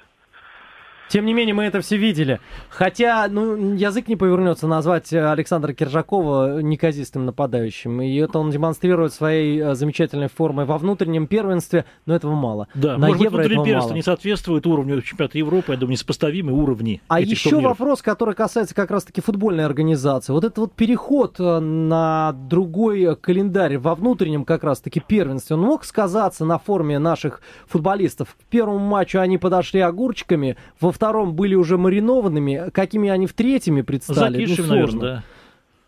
[1.08, 2.39] Тем не менее, мы это все видели.
[2.70, 8.02] Хотя, ну, язык не повернется назвать Александра Киржакова неказистым нападающим.
[8.02, 12.68] И это он демонстрирует своей э, замечательной формой во внутреннем первенстве, но этого мало.
[12.74, 13.96] Да, На может Евро быть, внутреннее первенство мало.
[13.98, 17.78] не соответствует уровню чемпионата Европы, я думаю, неспоставимые уровни А еще турниров.
[17.80, 20.34] вопрос, который касается как раз-таки футбольной организации.
[20.34, 25.86] Вот этот вот переход э, на другой календарь во внутреннем как раз-таки первенстве, он мог
[25.86, 28.36] сказаться на форме наших футболистов?
[28.41, 33.84] К первому матчу они подошли огурчиками, во втором были уже маринованными, какими они в третьем
[33.86, 35.00] предстали, Закишем, ну, сложно.
[35.00, 35.24] Наверное, да.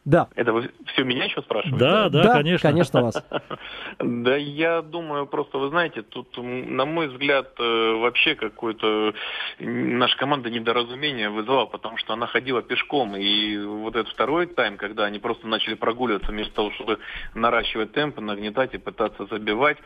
[0.07, 0.29] Да.
[0.37, 1.83] Это вы все меня еще спрашиваете?
[1.83, 2.69] Да, да, да конечно.
[2.69, 3.21] конечно вас.
[3.99, 9.13] Да, я думаю, просто, вы знаете, тут, на мой взгляд, э, вообще какое-то
[9.59, 15.05] наша команда недоразумение вызвала, потому что она ходила пешком, и вот этот второй тайм, когда
[15.05, 16.99] они просто начали прогуливаться вместо того, чтобы
[17.33, 19.77] наращивать темп, нагнетать и пытаться забивать,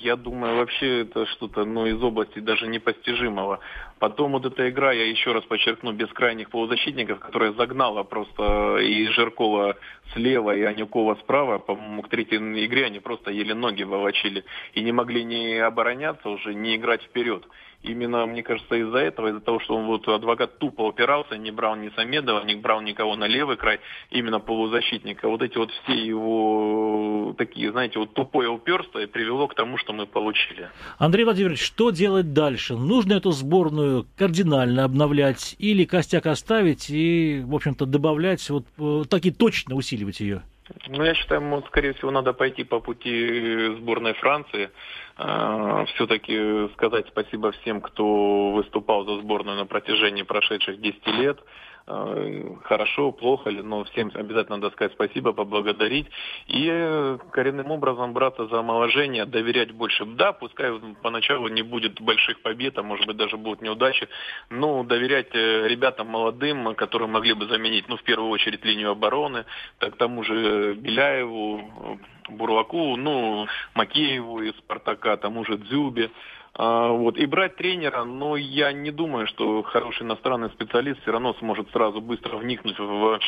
[0.00, 3.58] я думаю, вообще это что-то, ну, из области даже непостижимого.
[4.04, 9.06] Потом вот эта игра, я еще раз подчеркну, без крайних полузащитников, которая загнала просто и
[9.06, 9.76] Жиркова
[10.12, 12.36] слева, и Анюкова справа, по-моему, к третьей
[12.66, 17.48] игре они просто еле ноги волочили и не могли ни обороняться уже, ни играть вперед
[17.84, 21.76] именно, мне кажется, из-за этого, из-за того, что он вот адвокат тупо упирался, не брал
[21.76, 25.28] ни Самедова, не брал никого на левый край, именно полузащитника.
[25.28, 29.92] Вот эти вот все его такие, знаете, вот тупое уперство и привело к тому, что
[29.92, 30.68] мы получили.
[30.98, 32.74] Андрей Владимирович, что делать дальше?
[32.74, 39.24] Нужно эту сборную кардинально обновлять или костяк оставить и, в общем-то, добавлять, вот э, так
[39.26, 40.42] и точно усиливать ее?
[40.86, 44.70] Ну, я считаю, вот, скорее всего, надо пойти по пути сборной Франции.
[45.18, 51.38] Э, все-таки сказать спасибо всем, кто выступал за сборную на протяжении прошедших 10 лет.
[51.86, 56.06] Э, хорошо, плохо но всем обязательно надо сказать спасибо, поблагодарить.
[56.46, 60.06] И коренным образом браться за омоложение, доверять больше.
[60.06, 64.08] Да, пускай поначалу не будет больших побед, а может быть даже будут неудачи,
[64.48, 69.44] но доверять э, ребятам молодым, которые могли бы заменить, ну, в первую очередь, линию обороны,
[69.78, 76.10] так тому же Беляеву, Бурлаку, ну, Макееву из «Спартака», тому же Дзюбе.
[76.56, 77.16] А, вот.
[77.18, 82.00] И брать тренера, но я не думаю, что хороший иностранный специалист все равно сможет сразу
[82.00, 83.18] быстро вникнуть в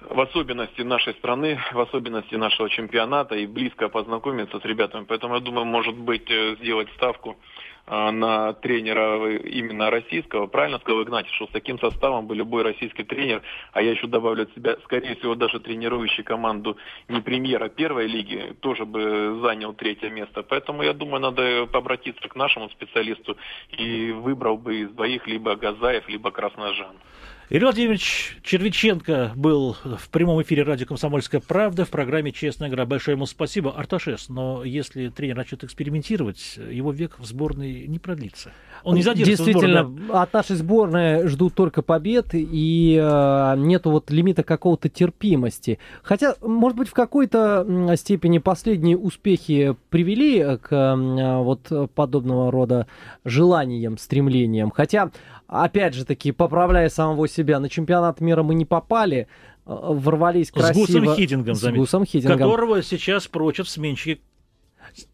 [0.00, 5.04] в особенности нашей страны, в особенности нашего чемпионата и близко познакомиться с ребятами.
[5.04, 7.36] Поэтому я думаю, может быть, э, сделать ставку
[7.88, 10.46] на тренера именно российского.
[10.46, 14.44] Правильно сказал Игнатьев, что с таким составом бы любой российский тренер, а я еще добавлю
[14.44, 16.76] от себя, скорее всего, даже тренирующий команду
[17.08, 20.42] не премьера первой лиги, тоже бы занял третье место.
[20.42, 23.36] Поэтому я думаю, надо обратиться к нашему специалисту
[23.70, 26.96] и выбрал бы из двоих либо Газаев, либо Красножан.
[27.50, 32.84] Юрий Владимирович Червиченко был в прямом эфире радио «Комсомольская правда» в программе «Честная игра».
[32.84, 33.72] Большое ему спасибо.
[33.72, 38.52] Арташес, но если тренер начнет экспериментировать, его век в сборной не продлится.
[38.84, 40.22] Он не задержится Действительно, сборной.
[40.22, 45.78] от нашей сборной ждут только побед, и э, нету вот лимита какого-то терпимости.
[46.02, 52.86] Хотя, может быть, в какой-то степени последние успехи привели к э, вот подобного рода
[53.24, 54.70] желаниям, стремлениям.
[54.70, 55.10] Хотя
[55.48, 59.26] опять же таки, поправляя самого себя, на чемпионат мира мы не попали,
[59.66, 60.86] э, ворвались красиво.
[60.86, 62.38] С Гусом Хидингом, с Гусом Хидингом.
[62.38, 64.20] Которого сейчас прочат сменщики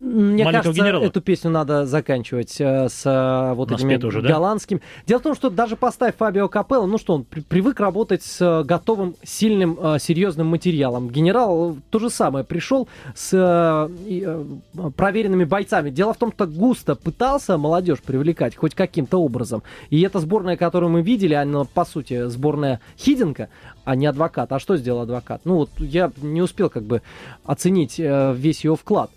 [0.00, 1.04] мне кажется, генерала.
[1.04, 4.78] эту песню надо заканчивать э, с э, вот этими уже, голландским.
[4.78, 4.84] Да?
[5.06, 8.40] Дело в том, что даже поставь Фабио Капелло, ну что, он при привык работать с
[8.40, 11.10] э, готовым, сильным, э, серьезным материалом.
[11.10, 15.90] Генерал то же самое, пришел с э, проверенными бойцами.
[15.90, 19.62] Дело в том, что Густо пытался молодежь привлекать хоть каким-то образом.
[19.90, 23.48] И эта сборная, которую мы видели, она, по сути, сборная Хиденко,
[23.84, 24.52] а не адвокат.
[24.52, 25.42] А что сделал адвокат?
[25.44, 27.02] Ну вот я не успел как бы
[27.44, 29.10] оценить э, весь его вклад.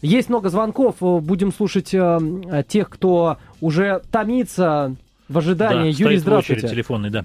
[0.00, 0.96] Есть много звонков.
[1.00, 2.18] Будем слушать э,
[2.68, 4.94] тех, кто уже томится
[5.28, 5.92] в ожидании.
[5.92, 6.60] Да, Юрий, здравствуйте.
[6.60, 7.24] очередь телефонный, да.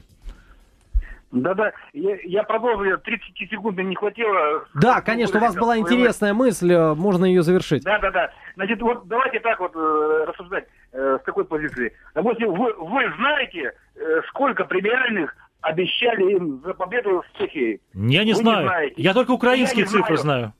[1.33, 4.65] Да-да, я, я продолжу, 30 секунд не хватило.
[4.75, 7.83] Да, конечно, у вас была интересная мысль, э, можно ее завершить.
[7.83, 8.29] Да-да-да.
[8.55, 11.91] Значит, вот давайте так вот э, рассуждать э, с такой позиции.
[12.13, 17.81] Допустим, вы, вы знаете, э, сколько премиальных обещали им за победу в Чехии?
[17.95, 18.59] Я не вы знаю.
[18.59, 18.95] Не знаете.
[18.97, 20.39] Я только украинские я цифры знаю.
[20.39, 20.53] знаю.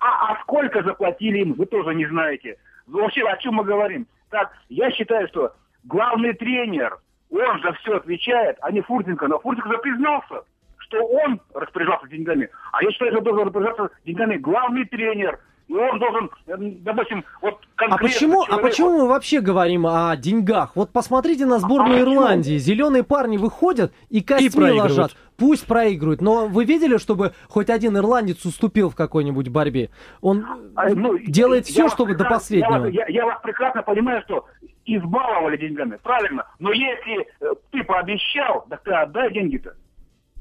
[0.00, 2.56] А, а сколько заплатили им, вы тоже не знаете.
[2.86, 4.06] Вообще, о чем мы говорим?
[4.30, 5.52] Так, я считаю, что
[5.84, 6.98] главный тренер,
[7.30, 9.26] он за все отвечает, а не Фуртенко.
[9.28, 10.42] Но Фуртенко признался,
[10.78, 12.48] что он распоряжался деньгами.
[12.72, 15.38] А я считаю, что должен распоряжаться деньгами главный тренер.
[15.68, 18.54] И он должен, эм, допустим, вот а почему, человеку...
[18.54, 20.72] а почему мы вообще говорим о деньгах?
[20.74, 22.54] Вот посмотрите на сборную а Ирландии.
[22.54, 22.74] Почему?
[22.74, 25.14] Зеленые парни выходят и костьми и ложат.
[25.36, 29.90] Пусть проигрывают, но вы видели, чтобы хоть один ирландец уступил в какой-нибудь борьбе?
[30.22, 32.86] Он а, ну, делает все, чтобы до последнего.
[32.86, 34.46] Я, я, я вас прекрасно понимаю, что
[34.86, 36.46] избаловали деньгами, правильно?
[36.58, 39.74] Но если э, ты пообещал, так ты отдай деньги-то.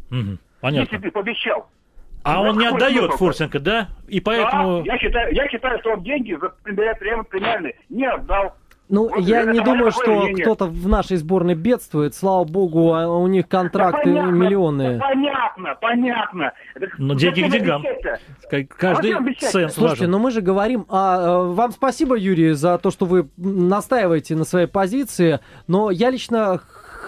[0.10, 0.84] Угу, понятно.
[0.90, 1.68] Если ты пообещал.
[2.28, 3.88] А он не отдает Фурсенко, да?
[4.08, 4.84] И поэтому...
[4.84, 8.54] Да, я считаю, я считаю, что он деньги за премиальные не отдал.
[8.90, 12.16] Ну, вот я не думаю, что кто-то в нашей сборной бедствует.
[12.16, 15.00] Слава богу, а у них контракты да понятно, миллионные.
[15.00, 16.54] Понятно, понятно.
[16.98, 17.84] Но деньги к деньгам.
[18.78, 20.12] Каждый цент Слушайте, важен.
[20.12, 20.86] но мы же говорим...
[20.90, 25.40] А, э, вам спасибо, Юрий, за то, что вы настаиваете на своей позиции.
[25.68, 26.62] Но я лично...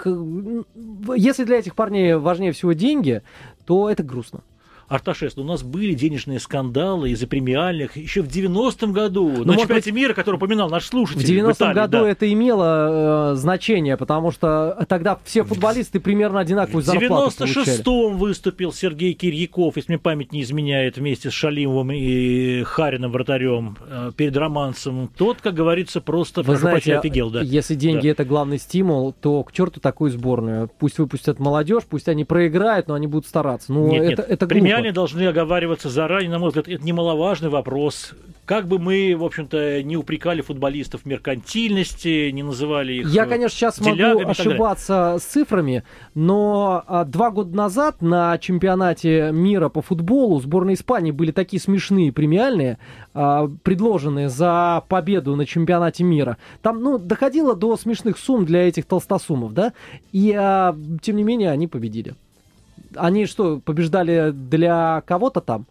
[0.05, 3.21] Если для этих парней важнее всего деньги,
[3.65, 4.41] то это грустно.
[4.89, 9.91] Арташес, у нас были денежные скандалы из-за премиальных еще в 90-м году ну, на чемпионате
[9.91, 11.21] мира, который упоминал наш слушатель.
[11.21, 12.10] В 90-м году да.
[12.10, 18.73] это имело э, значение, потому что тогда все футболисты примерно одинаковую зарплату В 96-м выступил
[18.73, 24.36] Сергей Кирьяков, если мне память не изменяет, вместе с Шалимовым и Харином вратарем э, перед
[24.36, 25.12] Романцем.
[25.15, 27.30] Тот, как говорится, просто Вы знаете, офигел.
[27.30, 27.41] Да.
[27.41, 28.10] Если деньги да.
[28.10, 30.67] это главный стимул, то к черту такую сборную.
[30.80, 33.71] Пусть выпустят молодежь, пусть они проиграют, но они будут стараться.
[33.71, 34.32] Ну, нет, это, нет.
[34.32, 38.13] это глупо россияне должны оговариваться заранее, на мой взгляд, это немаловажный вопрос.
[38.45, 43.55] Как бы мы, в общем-то, не упрекали футболистов в меркантильности, не называли их Я, конечно,
[43.55, 45.83] сейчас могу ошибаться с цифрами,
[46.15, 52.11] но а, два года назад на чемпионате мира по футболу сборной Испании были такие смешные
[52.11, 52.79] премиальные,
[53.13, 56.37] а, предложенные за победу на чемпионате мира.
[56.63, 59.73] Там, ну, доходило до смешных сумм для этих толстосумов, да,
[60.11, 62.15] и, а, тем не менее, они победили.
[62.95, 65.65] Они что, побеждали для кого-то там?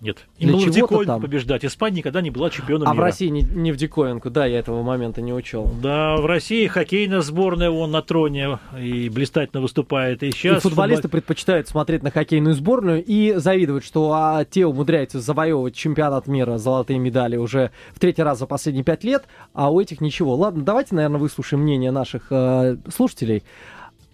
[0.00, 0.26] Нет.
[0.38, 1.64] Им Для было в диковинку побеждать.
[1.64, 3.02] Испания никогда не была чемпионом а мира.
[3.02, 5.70] А в России не, не в диковинку, да, я этого момента не учел.
[5.82, 10.22] Да, в России хоккейная сборная вон на троне и блистательно выступает.
[10.22, 11.18] И сейчас и футболисты футбол...
[11.18, 16.98] предпочитают смотреть на хоккейную сборную и завидовать, что а, те умудряются завоевывать чемпионат мира, золотые
[16.98, 20.34] медали уже в третий раз за последние пять лет, а у этих ничего.
[20.34, 23.42] Ладно, давайте, наверное, выслушаем мнение наших э, слушателей.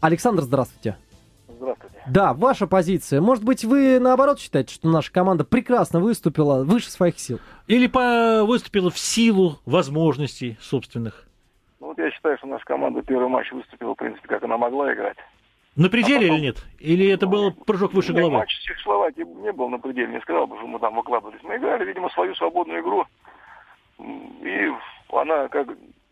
[0.00, 0.96] Александр, здравствуйте.
[2.08, 3.20] Да, ваша позиция.
[3.20, 7.40] Может быть, вы наоборот считаете, что наша команда прекрасно выступила выше своих сил?
[7.66, 8.44] Или по...
[8.44, 11.24] выступила в силу возможностей собственных?
[11.80, 14.92] Ну, вот я считаю, что наша команда первый матч выступила, в принципе, как она могла
[14.94, 15.16] играть.
[15.74, 16.36] На пределе а потом...
[16.36, 16.56] или нет?
[16.78, 18.38] Или это был прыжок выше нет, головы?
[18.38, 21.42] Матч с Чехословакией не был на пределе, не сказал бы, что мы там выкладывались.
[21.42, 23.04] Мы играли, видимо, свою свободную игру.
[23.98, 24.72] И
[25.12, 25.68] она как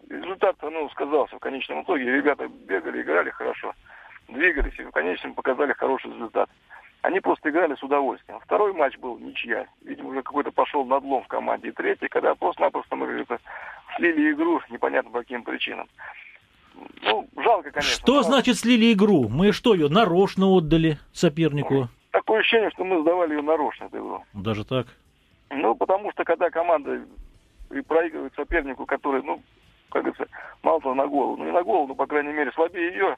[0.08, 2.04] результат, ну, сказался в конечном итоге.
[2.04, 3.72] Ребята бегали, играли хорошо,
[4.28, 6.48] двигались и в конечном показали хороший результат.
[7.02, 8.40] Они просто играли с удовольствием.
[8.40, 9.66] Второй матч был ничья.
[9.84, 11.68] Видимо, уже какой-то пошел надлом в команде.
[11.68, 13.38] И третий, когда просто-напросто мы как-то
[13.96, 15.86] слили игру непонятно по каким причинам.
[17.02, 17.92] Ну, жалко, конечно.
[17.92, 18.22] Что но...
[18.22, 19.28] значит слили игру?
[19.28, 21.88] Мы что, ее нарочно отдали сопернику?
[22.10, 24.24] Такое ощущение, что мы сдавали ее нарочно, эту игру.
[24.32, 24.86] Даже так?
[25.50, 27.02] Ну, потому что когда команда
[27.70, 29.42] и проигрывает сопернику, который, ну,
[29.90, 30.26] как говорится,
[30.62, 33.16] мало того на голову, ну не на голову, но, по крайней мере, слабее ее,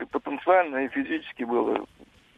[0.00, 1.86] и потенциально, и физически было.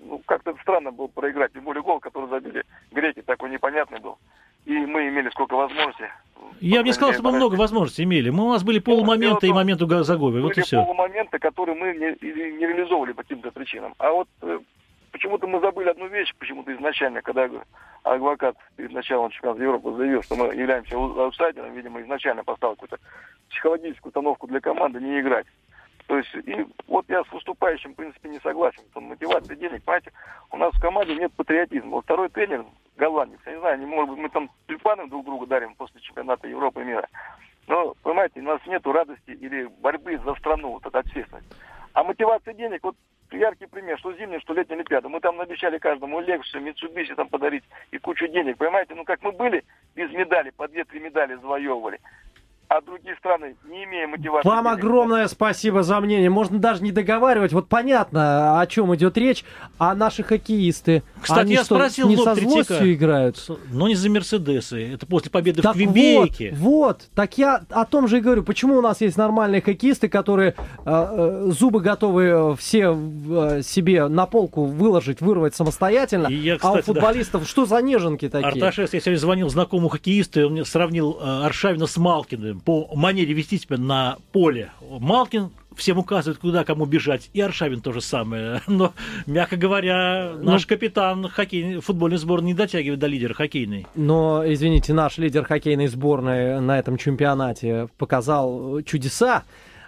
[0.00, 4.18] Ну, как-то странно было проиграть, тем более гол, который забили греки, такой непонятный был.
[4.64, 6.06] И мы имели сколько возможностей.
[6.60, 8.30] Я бы не сказал, что мы много возможностей имели.
[8.30, 10.40] Мы, у нас были полумоменты и моменты Загови.
[10.40, 10.84] Вот и все.
[10.84, 12.16] полумоменты, которые мы не,
[12.52, 13.94] не реализовывали по каким-то причинам.
[13.98, 14.58] А вот э,
[15.10, 17.48] почему-то мы забыли одну вещь, почему-то изначально, когда
[18.02, 22.98] адвокат перед началом чемпионата Европы заявил, что мы являемся аутсайдером, видимо, изначально поставил какую-то
[23.50, 25.46] психологическую установку для команды не играть.
[26.06, 28.82] То есть, и вот я с выступающим, в принципе, не согласен.
[28.92, 30.12] Там мотивация денег, понимаете,
[30.50, 31.90] у нас в команде нет патриотизма.
[31.90, 32.64] Вот второй тренер,
[32.96, 36.48] голландец, я не знаю, не может быть, мы там тюльпаны друг другу дарим после чемпионата
[36.48, 37.08] Европы и мира.
[37.68, 41.46] Но, понимаете, у нас нет радости или борьбы за страну, вот эта ответственность.
[41.94, 42.96] А мотивация денег, вот
[43.30, 45.08] яркий пример, что зимняя, что летняя Олимпиада.
[45.08, 48.58] Мы там обещали каждому лекцию, Митсубиси там подарить и кучу денег.
[48.58, 52.00] Понимаете, ну как мы были без медали, по две-три медали завоевывали
[52.72, 54.48] а другие страны, не имея мотивации...
[54.48, 56.30] Вам огромное спасибо за мнение.
[56.30, 57.52] Можно даже не договаривать.
[57.52, 59.44] Вот понятно, о чем идет речь.
[59.78, 63.36] А наши хоккеисты, Кстати, они я что, спросил не со злостью играют?
[63.70, 64.94] Но не за Мерседесы.
[64.94, 66.54] Это после победы так в Квебеке.
[66.56, 68.42] Вот, вот, так я о том же и говорю.
[68.42, 70.54] Почему у нас есть нормальные хоккеисты, которые э,
[70.86, 76.78] э, зубы готовы э, все э, себе на полку выложить, вырвать самостоятельно, я, кстати, а
[76.78, 77.48] у футболистов да.
[77.48, 78.48] что за неженки такие?
[78.48, 82.88] Арташес, я сегодня звонил знакомому хоккеисту, и он мне сравнил э, Аршавина с Малкиным по
[82.94, 84.70] манере вести себя на поле.
[84.80, 87.30] Малкин всем указывает, куда кому бежать.
[87.32, 88.62] И Аршавин то же самое.
[88.66, 88.92] Но,
[89.26, 93.86] мягко говоря, наш ну, капитан хоккей, футбольной сборной не дотягивает до лидера хоккейной.
[93.94, 99.44] Но, извините, наш лидер хоккейной сборной на этом чемпионате показал чудеса.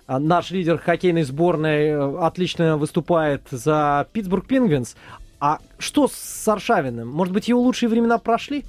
[0.06, 4.96] А наш лидер хоккейной сборной э, отлично выступает за Питтсбург Пингвинс.
[5.40, 7.08] А что с Аршавиным?
[7.08, 8.64] Может быть, его лучшие времена прошли?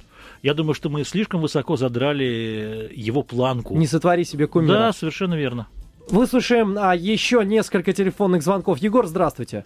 [0.46, 3.74] Я думаю, что мы слишком высоко задрали его планку.
[3.74, 4.74] Не сотвори себе кумира.
[4.78, 5.66] Да, совершенно верно.
[6.08, 8.78] Выслушаем а, еще несколько телефонных звонков.
[8.78, 9.64] Егор, здравствуйте.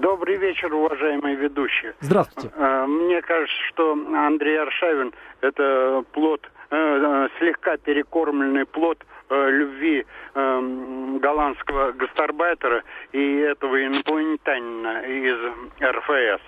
[0.00, 1.94] Добрый вечер, уважаемые ведущие.
[2.00, 2.50] Здравствуйте.
[2.56, 8.98] А, мне кажется, что Андрей Аршавин– это плод, э, э, слегка перекормленный плод
[9.30, 10.04] э, любви
[10.34, 15.38] голландского гастарбайтера и этого инопланетянина из
[15.80, 16.42] РФС.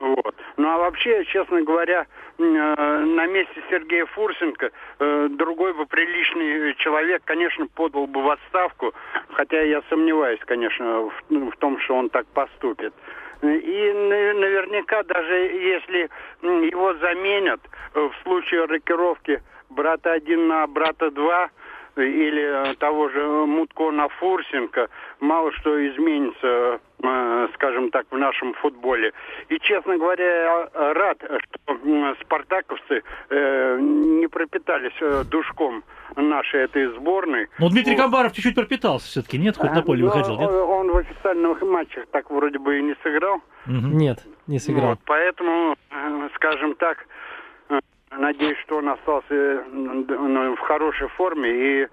[0.00, 0.34] Вот.
[0.56, 2.06] Ну а вообще, честно говоря,
[2.38, 4.70] на месте Сергея Фурсенко
[5.00, 8.94] э, другой бы приличный человек, конечно, подал бы в отставку,
[9.30, 12.94] хотя я сомневаюсь, конечно, в, ну, в том, что он так поступит.
[13.42, 16.10] И наверняка даже если
[16.42, 17.60] его заменят
[17.94, 21.50] э, в случае рокировки брата один на брата два,
[22.02, 24.88] или того же Мутко на Фурсенко,
[25.20, 29.12] мало что изменится Э, скажем так, в нашем футболе.
[29.48, 35.84] И, честно говоря, я рад, что спартаковцы э, не пропитались э, душком
[36.16, 37.46] нашей этой сборной.
[37.60, 38.02] Ну, Дмитрий вот.
[38.02, 39.56] Камбаров чуть-чуть пропитался все-таки, нет?
[39.56, 40.50] Хоть на поле Но выходил, нет?
[40.50, 43.36] Он в официальных матчах так вроде бы и не сыграл.
[43.66, 43.86] Угу.
[43.94, 44.90] Нет, не сыграл.
[44.90, 45.76] Вот, поэтому,
[46.34, 47.06] скажем так,
[48.18, 51.88] надеюсь, что он остался в хорошей форме и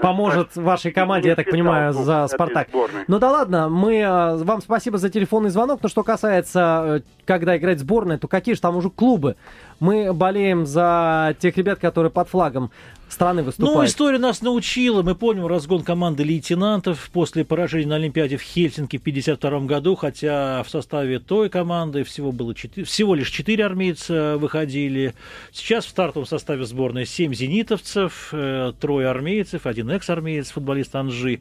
[0.00, 2.68] Поможет вашей команде, я так понимаю, за «Спартак».
[3.06, 5.78] Ну да ладно, мы э, вам спасибо за телефонный звонок.
[5.80, 9.36] Но что касается, э, когда играть сборная, то какие же там уже клубы?
[9.78, 12.70] Мы болеем за тех ребят, которые под флагом
[13.12, 13.76] страны выступают.
[13.76, 15.02] Ну, история нас научила.
[15.02, 20.62] Мы помним разгон команды лейтенантов после поражения на Олимпиаде в Хельсинки в 1952 году, хотя
[20.62, 25.14] в составе той команды всего, было 4, всего лишь 4 армейца выходили.
[25.52, 31.40] Сейчас в стартовом составе сборной 7 зенитовцев, э, трое армейцев, один экс-армеец, футболист Анжи.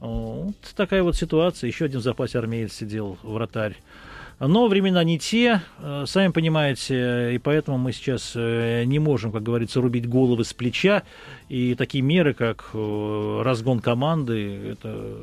[0.00, 1.68] Вот такая вот ситуация.
[1.68, 3.76] Еще один в запасе армеец сидел, вратарь.
[4.40, 9.44] Но времена не те, э, сами понимаете, и поэтому мы сейчас э, не можем, как
[9.44, 11.04] говорится, рубить головы с плеча.
[11.48, 15.16] И такие меры, как э, разгон команды, это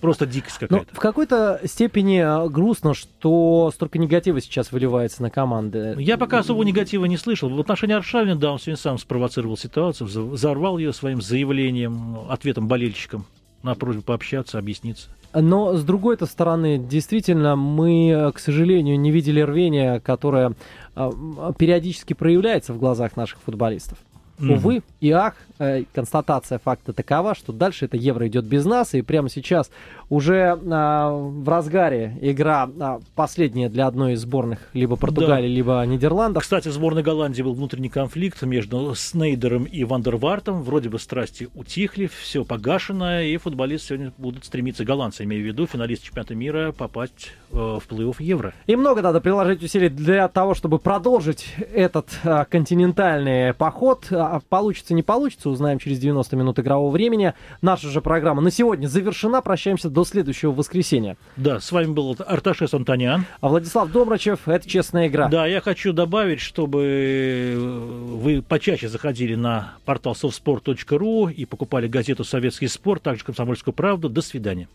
[0.00, 0.94] Просто дикость Но какая-то.
[0.94, 5.94] в какой-то степени э, грустно, что столько негатива сейчас выливается на команды.
[5.98, 7.48] Я пока особого негатива не слышал.
[7.48, 13.24] В отношении Аршавина, да, он сегодня сам спровоцировал ситуацию, взорвал ее своим заявлением, ответом болельщикам
[13.62, 15.08] на просьбу пообщаться, объясниться.
[15.34, 20.54] Но с другой-то стороны, действительно, мы, к сожалению, не видели рвения, которое
[20.94, 23.98] м, периодически проявляется в глазах наших футболистов.
[24.38, 24.50] Мгм.
[24.52, 29.02] Увы и ах, э, констатация факта такова, что дальше это евро идет без нас, и
[29.02, 29.70] прямо сейчас
[30.08, 36.42] уже а, в разгаре игра а, последняя для одной из сборных либо Португалии, либо Нидерландов.
[36.42, 40.62] Кстати, в сборной Голландии был внутренний конфликт между Снейдером и Вандервартом.
[40.62, 45.66] Вроде бы страсти утихли, все погашено, и футболисты сегодня будут стремиться, голландцы, имею в виду,
[45.66, 48.54] финалист чемпионата мира, попасть э, в плей-офф Евро.
[48.66, 54.06] И много надо приложить усилий для того, чтобы продолжить этот а, континентальный поход.
[54.26, 57.34] А, получится, не получится, узнаем через 90 минут игрового времени.
[57.62, 59.40] Наша же программа на сегодня завершена.
[59.40, 61.16] Прощаемся до следующего воскресенья.
[61.36, 63.24] Да, с вами был Арташес Антониан.
[63.40, 65.28] А Владислав Домрачев, это «Честная игра».
[65.28, 72.24] Да, я хочу добавить, чтобы э, вы почаще заходили на портал softsport.ru и покупали газету
[72.24, 74.08] «Советский спорт», также «Комсомольскую правду».
[74.08, 74.68] До свидания.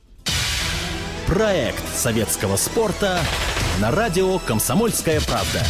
[1.28, 3.20] Проект советского спорта
[3.80, 5.62] на радио «Комсомольская правда».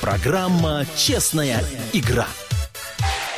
[0.00, 2.26] Программа «Честная игра».